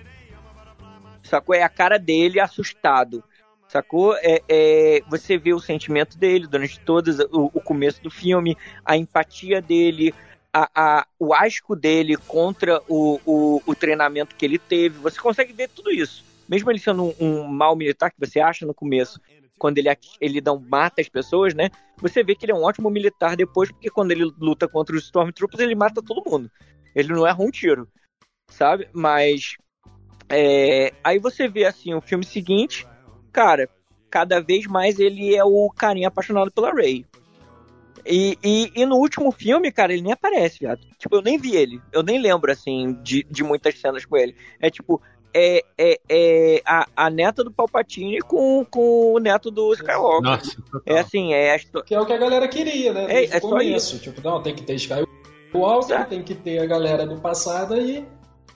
[1.23, 1.55] Sacou?
[1.55, 3.23] É a cara dele assustado.
[3.67, 4.15] Sacou?
[4.17, 8.97] É, é, você vê o sentimento dele durante todo o, o começo do filme, a
[8.97, 10.13] empatia dele,
[10.51, 14.97] a, a, o asco dele contra o, o, o, treinamento que ele teve.
[14.99, 16.23] Você consegue ver tudo isso.
[16.47, 19.21] Mesmo ele sendo um, um mal militar que você acha no começo,
[19.59, 21.69] quando ele, ele não mata as pessoas, né?
[21.97, 25.03] Você vê que ele é um ótimo militar depois, porque quando ele luta contra os
[25.03, 26.49] Stormtroopers, ele mata todo mundo.
[26.95, 27.87] Ele não erra um tiro,
[28.49, 28.87] sabe?
[28.93, 29.55] Mas.
[30.31, 32.87] É, aí você vê assim o filme seguinte,
[33.31, 33.67] cara,
[34.09, 37.05] cada vez mais ele é o carinha apaixonado pela Rey.
[38.05, 40.79] E, e, e, no último filme, cara, ele nem aparece, viado.
[40.97, 41.81] Tipo, eu nem vi ele.
[41.91, 44.35] Eu nem lembro, assim, de, de muitas cenas com ele.
[44.59, 45.01] É tipo,
[45.33, 50.21] é, é, é a, a neta do Palpatine com, com o neto do Skywalker.
[50.21, 53.05] Nossa, é assim, é a Que é o que a galera queria, né?
[53.09, 53.99] É, é só isso.
[53.99, 58.05] Tipo, não, tem que ter Skywalker, tem que ter a galera do passado aí.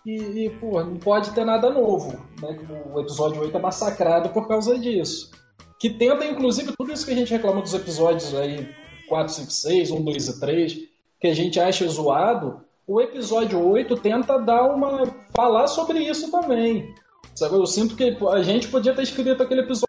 [0.05, 2.11] E, e, pô, não pode ter nada novo.
[2.41, 2.59] Né?
[2.93, 5.31] O episódio 8 é massacrado por causa disso.
[5.79, 8.69] Que tenta, inclusive, tudo isso que a gente reclama dos episódios aí
[9.07, 10.77] 4, 5, 6, 1, 2 e 3,
[11.19, 15.05] que a gente acha zoado, o episódio 8 tenta dar uma.
[15.33, 16.93] falar sobre isso também.
[17.33, 17.55] Sabe?
[17.55, 19.87] Eu sinto que a gente podia ter escrito aquele episódio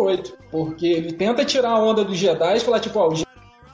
[0.00, 3.24] 8, porque ele tenta tirar a onda dos Jedi e falar, tipo, ó, os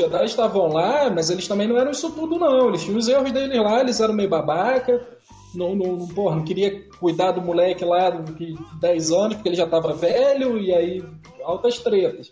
[0.01, 2.69] Jedi estavam lá, mas eles também não eram isso tudo, não.
[2.69, 5.18] Eles tinham os erros deles lá, eles eram meio babaca.
[5.55, 9.67] Não, não, porra, não queria cuidar do moleque lá de 10 anos, porque ele já
[9.67, 11.05] tava velho, e aí
[11.43, 12.31] altas tretas.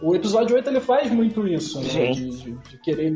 [0.00, 2.10] O episódio 8 ele faz muito isso, né?
[2.10, 3.14] De, de, de, querer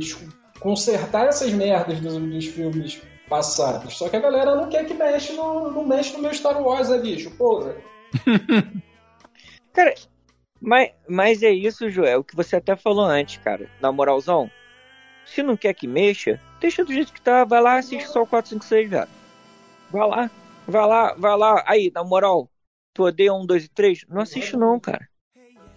[0.61, 3.97] consertar essas merdas dos, dos, filmes passados.
[3.97, 6.91] Só que a galera não quer que mexe no, não mexe no meu Star Wars,
[6.91, 7.77] é bicho, porra.
[9.73, 9.95] cara,
[10.61, 13.69] mas, mas é isso, Joel, o que você até falou antes, cara.
[13.81, 14.51] Na moralzão,
[15.27, 18.27] se não quer que mexa, deixa do jeito que tá, vai lá, assiste só o
[18.27, 19.18] 456, cara.
[19.91, 20.31] Vai lá,
[20.67, 21.65] vai lá, vai lá.
[21.67, 22.51] Aí, na moral,
[22.93, 24.05] tu odeia um, dois e três?
[24.09, 25.09] Não assiste não, cara.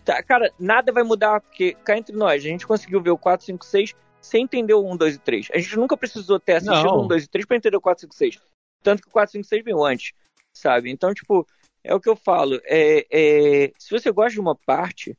[0.04, 3.46] Tá, cara, nada vai mudar, porque cá entre nós, a gente conseguiu ver o 4,
[3.46, 5.50] 5, 6 sem entender o 1, 2 e 3.
[5.54, 8.02] A gente nunca precisou ter assistido o 1, 2 e 3 pra entender o 4,
[8.02, 8.40] 5, 6.
[8.84, 10.14] Tanto que o 4, 5, 6 veio antes,
[10.54, 10.92] sabe?
[10.92, 11.46] Então, tipo,
[11.84, 12.60] é o que eu falo.
[12.66, 15.18] É, é, se você gosta de uma parte,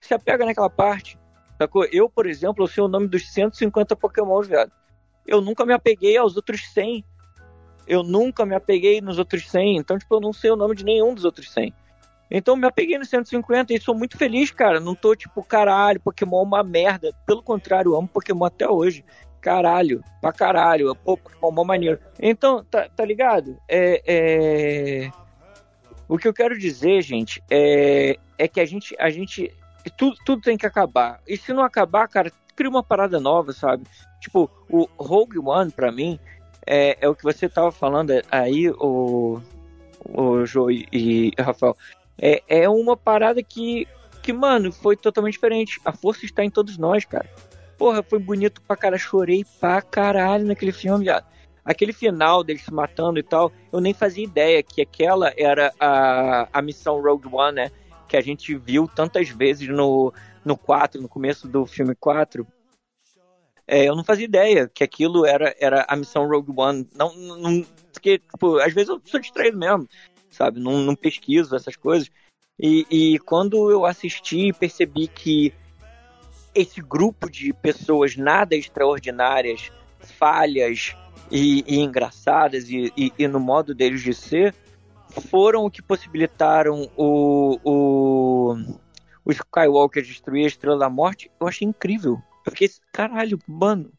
[0.00, 1.18] se apega naquela parte.
[1.58, 1.84] Sacou?
[1.86, 4.72] Eu, por exemplo, eu sei o nome dos 150 Pokémons, viado.
[5.26, 7.04] Eu nunca me apeguei aos outros 100.
[7.86, 9.78] Eu nunca me apeguei nos outros 100.
[9.78, 11.72] Então, tipo, eu não sei o nome de nenhum dos outros 100.
[12.30, 14.80] Então me apeguei no 150 e sou muito feliz, cara.
[14.80, 17.12] Não tô tipo, caralho, Pokémon é uma merda.
[17.26, 19.04] Pelo contrário, amo Pokémon até hoje.
[19.40, 20.94] Caralho, pra caralho.
[20.96, 21.98] Pô, Pokémon é maneiro.
[22.18, 23.56] Então, tá, tá ligado?
[23.68, 25.10] É, é...
[26.08, 29.52] O que eu quero dizer, gente, é, é que a gente, a gente
[29.90, 31.20] tudo, tudo tem que acabar.
[31.26, 33.84] E se não acabar, cara, cria uma parada nova, sabe?
[34.20, 36.18] Tipo, o Rogue One, pra mim,
[36.66, 39.40] é, é o que você tava falando aí, o,
[40.04, 41.76] o Joe e, e Rafael.
[42.18, 43.86] É, é uma parada que,
[44.22, 45.80] que, mano, foi totalmente diferente.
[45.84, 47.28] A força está em todos nós, cara.
[47.76, 48.96] Porra, foi bonito pra cara.
[48.96, 51.26] Chorei pra caralho naquele filme, viado.
[51.64, 56.46] Aquele final deles se matando e tal, eu nem fazia ideia que aquela era a,
[56.52, 57.70] a missão Rogue One, né?
[58.06, 60.12] Que a gente viu tantas vezes no,
[60.44, 62.46] no 4, no começo do filme 4.
[63.66, 66.88] É, eu não fazia ideia que aquilo era, era a missão Rogue One.
[66.94, 69.88] Não, não, porque, tipo, às vezes eu sou distraído mesmo
[70.34, 70.60] sabe?
[70.60, 72.10] Não, não pesquiso essas coisas.
[72.58, 75.52] E, e quando eu assisti, percebi que
[76.54, 80.94] esse grupo de pessoas nada extraordinárias, falhas
[81.30, 84.54] e, e engraçadas e, e, e, no modo deles de ser,
[85.30, 88.56] foram o que possibilitaram o, o,
[89.24, 91.30] o Skywalker destruir a Estrela da Morte.
[91.40, 92.20] Eu achei incrível.
[92.44, 93.92] Eu fiquei, caralho, mano.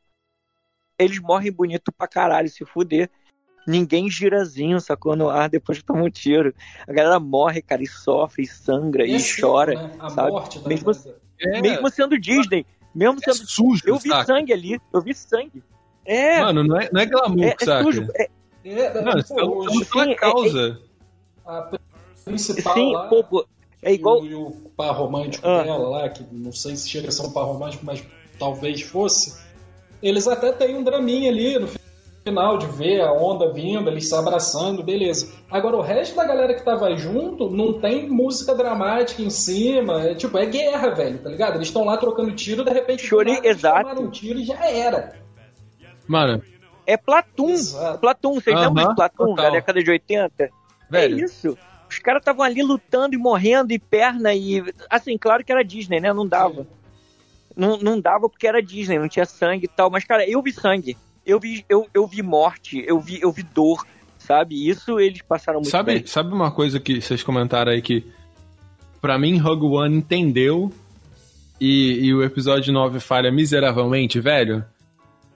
[0.97, 3.09] Eles morrem bonito pra caralho, se fuder
[3.67, 6.53] ninguém girazinho, sacou no ar depois que toma um tiro.
[6.87, 9.73] A galera morre, cara, e sofre, e sangra, e, e chora.
[9.73, 9.91] Né?
[9.99, 10.31] A sabe?
[10.31, 10.91] morte mesmo,
[11.39, 11.61] é.
[11.61, 13.47] mesmo sendo Disney, mesmo é sendo.
[13.47, 14.25] sujo, eu vi saca?
[14.25, 15.63] sangue ali, eu vi sangue.
[16.05, 16.39] É.
[16.39, 17.83] Mano, não é, não é glamour, é, é saca?
[17.83, 18.29] Sujo, é,
[18.63, 20.81] é, Mano, pô, é, pela é, causa.
[21.45, 21.77] a
[22.23, 23.47] principal sim, lá, pô,
[23.81, 24.25] é igual.
[24.25, 25.63] E o, o par romântico ah.
[25.63, 28.03] dela lá, que não sei se chega a ser um par romântico, mas
[28.37, 29.43] talvez fosse.
[30.01, 31.67] Eles até têm um draminha ali no
[32.25, 35.31] final de ver a onda vindo, eles se abraçando, beleza.
[35.49, 40.15] Agora o resto da galera que tava junto não tem música dramática em cima, é
[40.15, 41.55] tipo, é guerra, velho, tá ligado?
[41.55, 44.01] Eles estão lá trocando tiro, de repente Chorei, exato.
[44.01, 45.13] um tiro e já era.
[46.07, 46.41] Mano,
[46.85, 47.55] É Platum.
[47.99, 50.49] Platum, vocês lembram de Platum, da década de 80?
[50.89, 51.19] Velho.
[51.19, 51.57] É isso.
[51.89, 54.63] Os caras estavam ali lutando e morrendo e perna e.
[54.89, 56.11] Assim, claro que era Disney, né?
[56.13, 56.67] Não dava.
[57.55, 59.89] Não, não dava porque era Disney, não tinha sangue e tal.
[59.89, 60.97] Mas, cara, eu vi sangue.
[61.25, 63.85] Eu vi, eu, eu vi morte, eu vi, eu vi dor,
[64.19, 64.69] sabe?
[64.69, 66.05] Isso eles passaram muito sabe, bem.
[66.05, 68.05] Sabe uma coisa que vocês comentaram aí que.
[69.01, 70.71] Pra mim, Rogue One entendeu
[71.59, 74.63] e, e o episódio 9 falha miseravelmente, velho.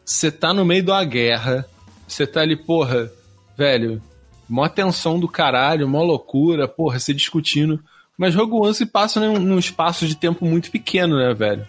[0.04, 1.66] Você tá no meio da guerra,
[2.08, 3.12] você tá ali, porra,
[3.56, 4.02] velho,
[4.48, 7.80] mó tensão do caralho, mó loucura, porra, se discutindo.
[8.18, 11.66] Mas Rogue One se passa num, num espaço de tempo muito pequeno, né, velho?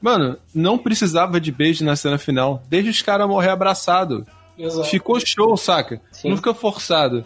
[0.00, 2.62] Mano, não precisava de beijo na cena final.
[2.68, 4.26] Deixa os caras morrer abraçado.
[4.56, 4.88] Exato.
[4.88, 6.00] Ficou show, saca?
[6.12, 6.30] Sim.
[6.30, 7.24] Não fica forçado.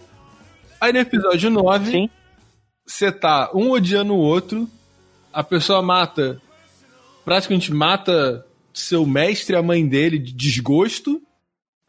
[0.80, 2.10] Aí no episódio 9,
[2.86, 4.68] você tá um odiando o outro,
[5.32, 6.40] a pessoa mata,
[7.24, 8.44] praticamente mata
[8.74, 11.22] seu mestre, a mãe dele, de desgosto,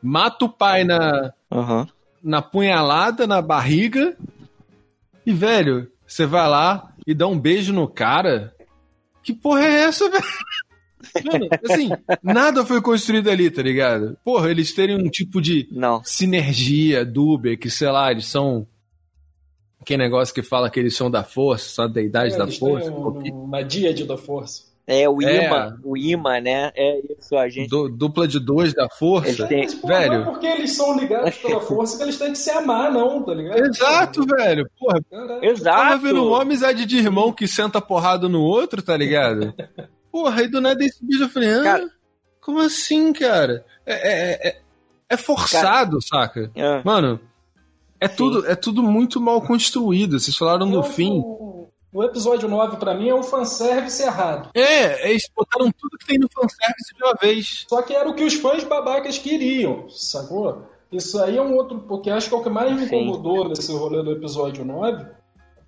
[0.01, 1.87] mata o pai na, uhum.
[2.21, 4.15] na punhalada, na barriga,
[5.25, 8.53] e, velho, você vai lá e dá um beijo no cara.
[9.23, 10.23] Que porra é essa, velho?
[11.23, 11.89] Mano, assim,
[12.21, 14.17] nada foi construído ali, tá ligado?
[14.23, 16.01] Porra, eles terem um tipo de Não.
[16.03, 18.67] sinergia dúbia, que sei lá, eles são
[19.85, 22.91] que negócio que fala que eles são da força, são da deidade é, da força.
[22.91, 24.73] Um, uma díade da força.
[24.85, 25.45] É, o é.
[25.45, 26.71] imã, o imã, né?
[26.75, 27.69] É isso, a gente.
[27.69, 29.47] Du, dupla de dois da força.
[29.47, 29.61] Têm...
[29.61, 30.19] Mas, velho.
[30.19, 33.23] Não é porque eles são ligados pela força que eles têm que se amar, não,
[33.23, 33.65] tá ligado?
[33.65, 34.69] Exato, velho.
[34.77, 34.99] Porra.
[35.41, 35.77] Exato.
[35.77, 39.53] Tava vendo uma amizade de irmão que senta porrada no outro, tá ligado?
[40.13, 41.89] Porra, aí do nada esse bicho eu falei, ah, cara...
[42.39, 43.65] como assim, cara?
[43.83, 44.61] É, é, é,
[45.09, 46.25] é forçado, cara...
[46.27, 46.51] saca?
[46.53, 46.83] É.
[46.83, 47.19] Mano,
[47.99, 50.19] é tudo, é tudo muito mal construído.
[50.19, 51.19] Vocês falaram do fim.
[51.91, 54.51] O, episódio 9, para mim, é um fanservice errado.
[54.53, 57.65] É, eles botaram tudo que tem no fanservice de uma vez.
[57.67, 60.67] Só que era o que os fãs babacas queriam, sacou?
[60.91, 61.79] Isso aí é um outro.
[61.79, 65.07] Porque acho que é o que mais me incomodou nesse rolê do episódio 9.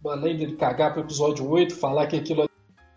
[0.06, 2.48] Além de cagar pro episódio 8, falar que aquilo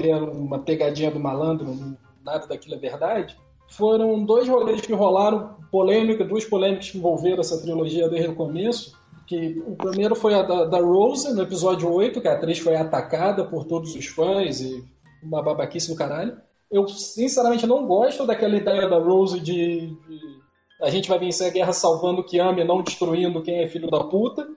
[0.00, 3.36] uma pegadinha do malandro, nada daquilo é verdade.
[3.68, 8.96] Foram dois rolês que rolaram, polêmica, duas polêmicas que envolveram essa trilogia desde o começo
[9.28, 12.74] que o primeiro foi a da, da, Rose, no episódio 8, que a atriz foi
[12.74, 14.82] atacada por todos os fãs e
[15.22, 16.40] uma babaquice do caralho.
[16.70, 20.38] Eu, sinceramente, não gosto daquela ideia da Rose de, de
[20.80, 23.68] a gente vai vencer a guerra salvando o que ama e não destruindo quem é
[23.68, 24.48] filho da puta.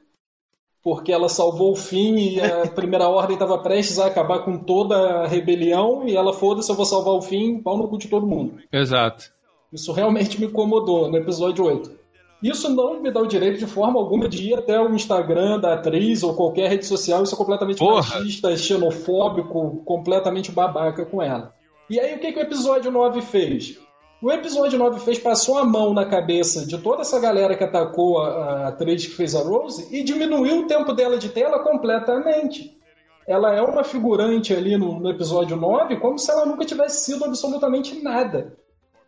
[0.83, 4.95] Porque ela salvou o fim e a primeira ordem estava prestes a acabar com toda
[4.95, 8.25] a rebelião e ela, foda-se, eu vou salvar o fim, pau no cu de todo
[8.25, 8.55] mundo.
[8.71, 9.31] Exato.
[9.71, 12.01] Isso realmente me incomodou no episódio 8.
[12.41, 15.75] Isso não me dá o direito de forma alguma de ir até o Instagram da
[15.75, 17.21] atriz ou qualquer rede social.
[17.21, 17.97] Isso é completamente Porra.
[17.97, 21.53] machista, xenofóbico, completamente babaca com ela.
[21.87, 23.79] E aí o que, que o episódio 9 fez?
[24.21, 28.21] O episódio 9 fez, passou a mão na cabeça de toda essa galera que atacou
[28.21, 32.79] a, a atriz que fez a Rose e diminuiu o tempo dela de tela completamente.
[33.27, 37.25] Ela é uma figurante ali no, no episódio 9 como se ela nunca tivesse sido
[37.25, 38.55] absolutamente nada.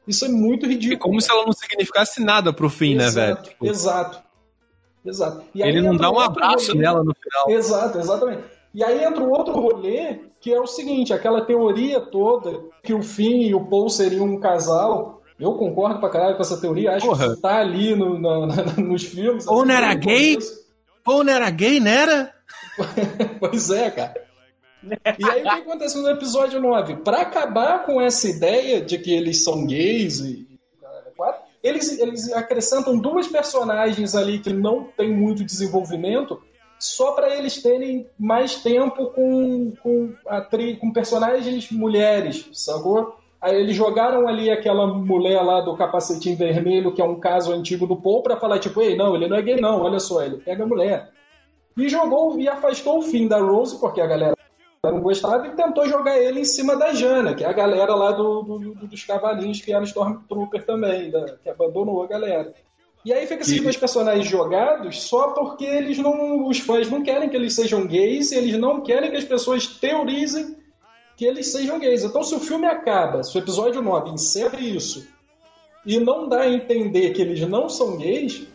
[0.07, 0.95] Isso é muito ridículo.
[0.95, 3.43] É como se ela não significasse nada pro fim, exato, né, velho?
[3.43, 3.65] Tipo...
[3.67, 4.23] Exato.
[5.05, 5.43] Exato.
[5.53, 7.49] Ele não dá um abraço nela no final.
[7.49, 8.43] Exato, exatamente.
[8.73, 13.03] E aí entra o outro rolê, que é o seguinte, aquela teoria toda que o
[13.03, 15.21] Finn e o Paul seriam um casal.
[15.39, 17.35] Eu concordo pra caralho com essa teoria, acho Porra.
[17.35, 18.47] que tá ali no, no,
[18.77, 19.47] nos filmes.
[19.47, 20.37] Ou não era gay?
[21.05, 22.33] Ou não era gay, não era?
[23.39, 24.23] pois é, cara.
[24.83, 26.97] E aí o que acontece no episódio 9?
[26.97, 30.47] Para acabar com essa ideia de que eles são gays e
[31.63, 36.41] eles, eles acrescentam duas personagens ali que não tem muito desenvolvimento
[36.83, 40.13] só para eles terem mais tempo com, com,
[40.79, 43.15] com personagens mulheres, sacou?
[43.41, 47.87] Aí eles jogaram ali aquela mulher lá do capacetinho vermelho, que é um caso antigo
[47.87, 50.37] do Paul, para falar tipo, ei, não, ele não é gay não, olha só, ele
[50.37, 51.09] pega a mulher.
[51.77, 54.35] E jogou e afastou o fim da Rose, porque a galera
[54.83, 58.11] não gostava e tentou jogar ele em cima da Jana, que é a galera lá
[58.11, 62.53] do, do dos cavalinhos que era Stormtrooper também, da, que abandonou a galera.
[63.05, 66.47] E aí fica esses dois personagens jogados só porque eles não.
[66.47, 69.67] Os fãs não querem que eles sejam gays e eles não querem que as pessoas
[69.67, 70.55] teorizem
[71.17, 72.03] que eles sejam gays.
[72.03, 75.05] Então, se o filme acaba, se o episódio 9 encerra isso
[75.85, 78.47] e não dá a entender que eles não são gays,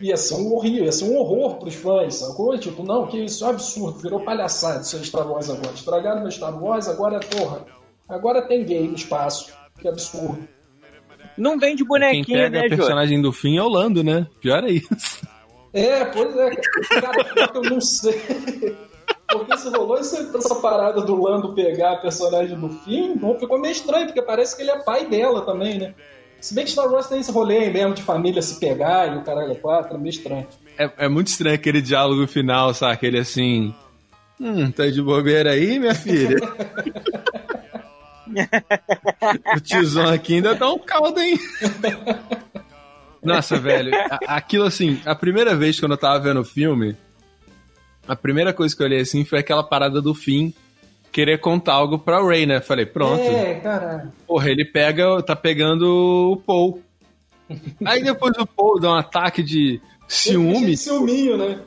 [0.00, 2.56] ia ser um horrível, ia ser um horror pros fãs, sacou?
[2.58, 5.74] Tipo, não, que isso é um absurdo, virou palhaçada isso aí Star Wars agora.
[5.74, 7.66] Estragaram meu Star Wars, agora, porra,
[8.08, 9.52] agora tem gay no espaço.
[9.80, 10.48] Que absurdo.
[11.36, 14.26] Não vem de bonequinho, Quem pega né, a personagem do fim é o Lando, né?
[14.40, 15.26] Pior é isso.
[15.72, 16.50] É, pois é.
[17.00, 18.20] Cara, eu não sei.
[19.28, 24.06] Porque se rolou essa parada do Lando pegar a personagem do fim, ficou meio estranho,
[24.06, 25.94] porque parece que ele é pai dela também, né?
[26.40, 29.16] Se bem que Star Wars tem esse rolê aí mesmo de família se pegar e
[29.16, 30.46] o caralho é quatro, é meio estranho.
[30.78, 32.92] É, é muito estranho aquele diálogo final, sabe?
[32.92, 33.74] Aquele assim.
[34.38, 36.36] Hum, tá de bobeira aí, minha filha?
[39.56, 41.38] o tiozão aqui ainda dá um caldo, hein?
[43.22, 43.92] Nossa, velho,
[44.26, 46.96] aquilo assim, a primeira vez quando eu tava vendo o filme,
[48.06, 50.52] a primeira coisa que eu olhei assim foi aquela parada do fim
[51.14, 52.60] querer contar algo pra Ray, né?
[52.60, 53.22] Falei, pronto.
[53.22, 54.12] É, caralho.
[54.26, 56.82] Porra, ele pega, tá pegando o Paul.
[57.84, 60.76] Aí depois o Paul dá um ataque de ciúme.
[60.76, 61.60] Ciúminho, né?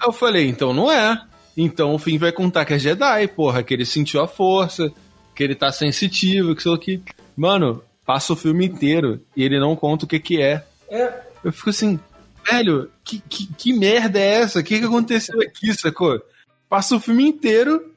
[0.00, 1.16] Aí eu falei, então não é.
[1.56, 4.92] Então o fim vai contar que é Jedi, porra, que ele sentiu a força,
[5.38, 7.00] que ele tá sensitivo, que sei lá que.
[7.36, 10.64] Mano, passa o filme inteiro e ele não conta o que que é.
[10.90, 11.12] É.
[11.44, 12.00] Eu fico assim,
[12.44, 14.58] velho, que, que, que merda é essa?
[14.58, 16.20] O que, que aconteceu aqui, sacou?
[16.68, 17.94] Passa o filme inteiro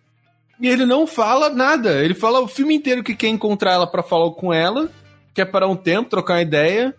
[0.60, 2.04] e ele não fala nada.
[2.04, 4.92] Ele fala o filme inteiro que quer encontrar ela para falar com ela,
[5.34, 6.96] quer parar um tempo, trocar uma ideia,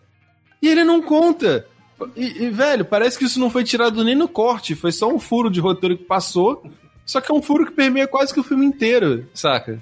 [0.61, 1.65] e ele não conta.
[2.17, 5.21] E, e, velho, parece que isso não foi tirado nem no corte, foi só um
[5.21, 6.69] furo de roteiro que passou.
[7.07, 9.81] Só que é um furo que permeia quase que o filme inteiro, saca?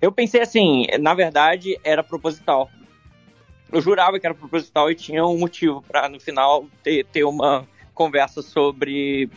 [0.00, 2.70] Eu pensei assim, na verdade, era proposital.
[3.72, 7.66] Eu jurava que era proposital e tinha um motivo para no final ter, ter uma
[7.94, 9.30] conversa sobre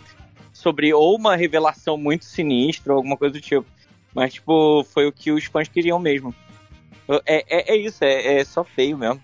[0.51, 3.65] sobre ou uma revelação muito sinistra ou alguma coisa do tipo.
[4.13, 6.33] Mas, tipo, foi o que os fãs queriam mesmo.
[7.25, 9.23] É, é, é isso, é, é só feio mesmo.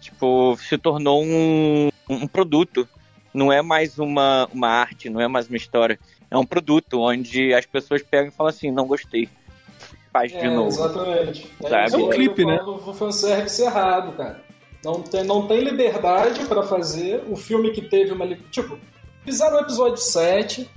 [0.00, 2.88] Tipo, se tornou um, um produto.
[3.32, 5.98] Não é mais uma, uma arte, não é mais uma história.
[6.30, 9.28] É um produto onde as pessoas pegam e falam assim, não gostei.
[10.12, 10.68] Faz de é, novo.
[10.68, 11.50] Exatamente.
[11.64, 12.60] É, um clipe, né?
[12.62, 14.42] O fanservice errado, cara.
[14.84, 17.24] Não tem, não tem liberdade para fazer.
[17.28, 18.26] O filme que teve uma.
[18.50, 18.78] Tipo,
[19.24, 20.68] fizeram o episódio 7,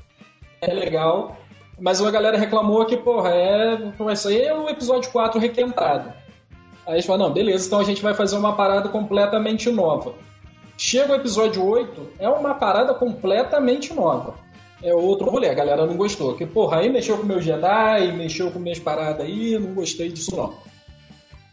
[0.61, 1.38] é legal.
[1.77, 3.77] Mas uma galera reclamou que, porra, é.
[4.13, 6.13] Isso aí é o episódio 4 requentado.
[6.88, 10.13] Aí eles falaram, não, beleza, então a gente vai fazer uma parada completamente nova.
[10.77, 14.36] Chega o episódio 8, é uma parada completamente nova.
[14.84, 16.36] É outro rolê, a galera não gostou.
[16.36, 20.36] Que, porra, aí mexeu com meu Jedi, mexeu com minhas paradas aí, não gostei disso
[20.36, 20.53] não.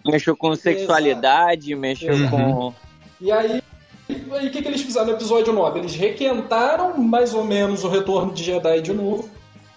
[0.05, 1.81] Mexeu com sexualidade, Exato.
[1.81, 2.31] mexeu uhum.
[2.31, 2.75] com.
[3.21, 3.63] E aí,
[4.09, 5.79] aí o que, que eles fizeram no episódio 9?
[5.79, 9.29] Eles requentaram mais ou menos o retorno de Jedi de novo.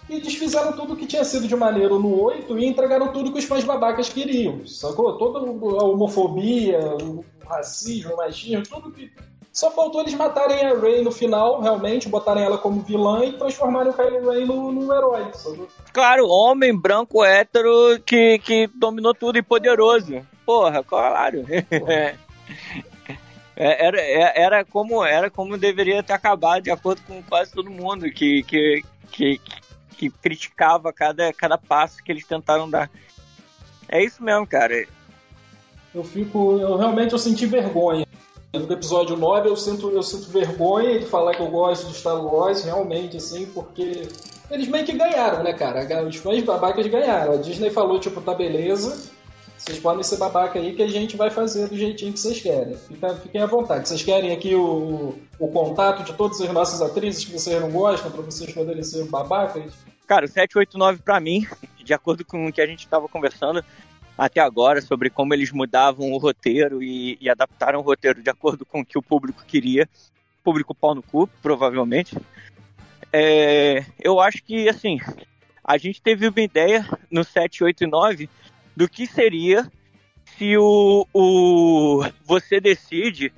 [0.08, 3.44] E desfizeram tudo que tinha sido de maneiro no 8 e entregaram tudo que os
[3.44, 4.64] fãs babacas queriam.
[4.64, 5.18] Sacou?
[5.18, 9.10] Toda a homofobia, o racismo, o machismo, tudo que.
[9.56, 13.90] Só faltou eles matarem a Rey no final, realmente, botarem ela como vilã e transformarem
[13.90, 15.32] o Kylo Ren no, no herói.
[15.32, 15.66] Sacou?
[15.94, 20.20] Claro, homem branco hétero que, que dominou tudo e poderoso.
[20.44, 21.42] Porra, claro.
[21.70, 22.18] Porra.
[23.58, 27.70] É, era, é, era, como, era como deveria ter acabado, de acordo com quase todo
[27.70, 29.40] mundo que, que, que,
[29.96, 32.90] que criticava cada, cada passo que eles tentaram dar.
[33.88, 34.86] É isso mesmo, cara.
[35.94, 36.58] Eu fico.
[36.60, 38.05] Eu realmente eu senti vergonha.
[38.52, 42.24] No episódio 9 eu sinto, eu sinto vergonha de falar que eu gosto de Star
[42.24, 44.08] Wars, realmente, assim, porque
[44.50, 46.06] eles meio que ganharam, né, cara?
[46.06, 47.34] Os fãs babacas ganharam.
[47.34, 49.10] A Disney falou, tipo, tá beleza,
[49.56, 52.76] vocês podem ser babaca aí que a gente vai fazer do jeitinho que vocês querem.
[52.76, 53.88] Fica, fiquem à vontade.
[53.88, 58.10] Vocês querem aqui o, o contato de todas as nossas atrizes que vocês não gostam
[58.10, 59.72] para vocês poderem ser babacas?
[60.06, 61.46] Cara, o 789 para mim,
[61.82, 63.64] de acordo com o que a gente estava conversando
[64.16, 68.64] até agora sobre como eles mudavam o roteiro e, e adaptaram o roteiro de acordo
[68.64, 69.88] com o que o público queria,
[70.42, 72.16] público pau no cu, provavelmente.
[73.12, 74.98] É, eu acho que, assim,
[75.62, 78.28] a gente teve uma ideia no 789
[78.76, 79.70] do que seria
[80.36, 83.32] se o, o Você Decide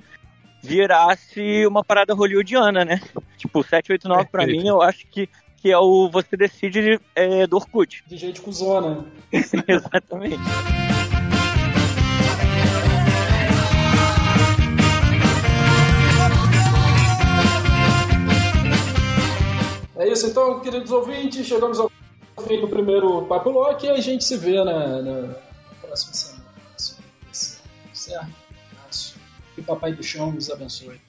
[0.61, 3.01] virasse uma parada hollywoodiana, né?
[3.37, 5.29] Tipo, 789 pra mim, eu acho que,
[5.61, 8.03] que é o Você Decide é, do Orkut.
[8.07, 9.05] De gente cuzona.
[9.31, 10.39] Exatamente.
[19.97, 21.91] É isso, então, queridos ouvintes, chegamos ao
[22.47, 25.35] fim do primeiro Papo Lock e a gente se vê na, na
[25.81, 26.45] próxima semana.
[27.93, 28.29] Certo?
[29.55, 31.01] Que Papai do Chão nos abençoe.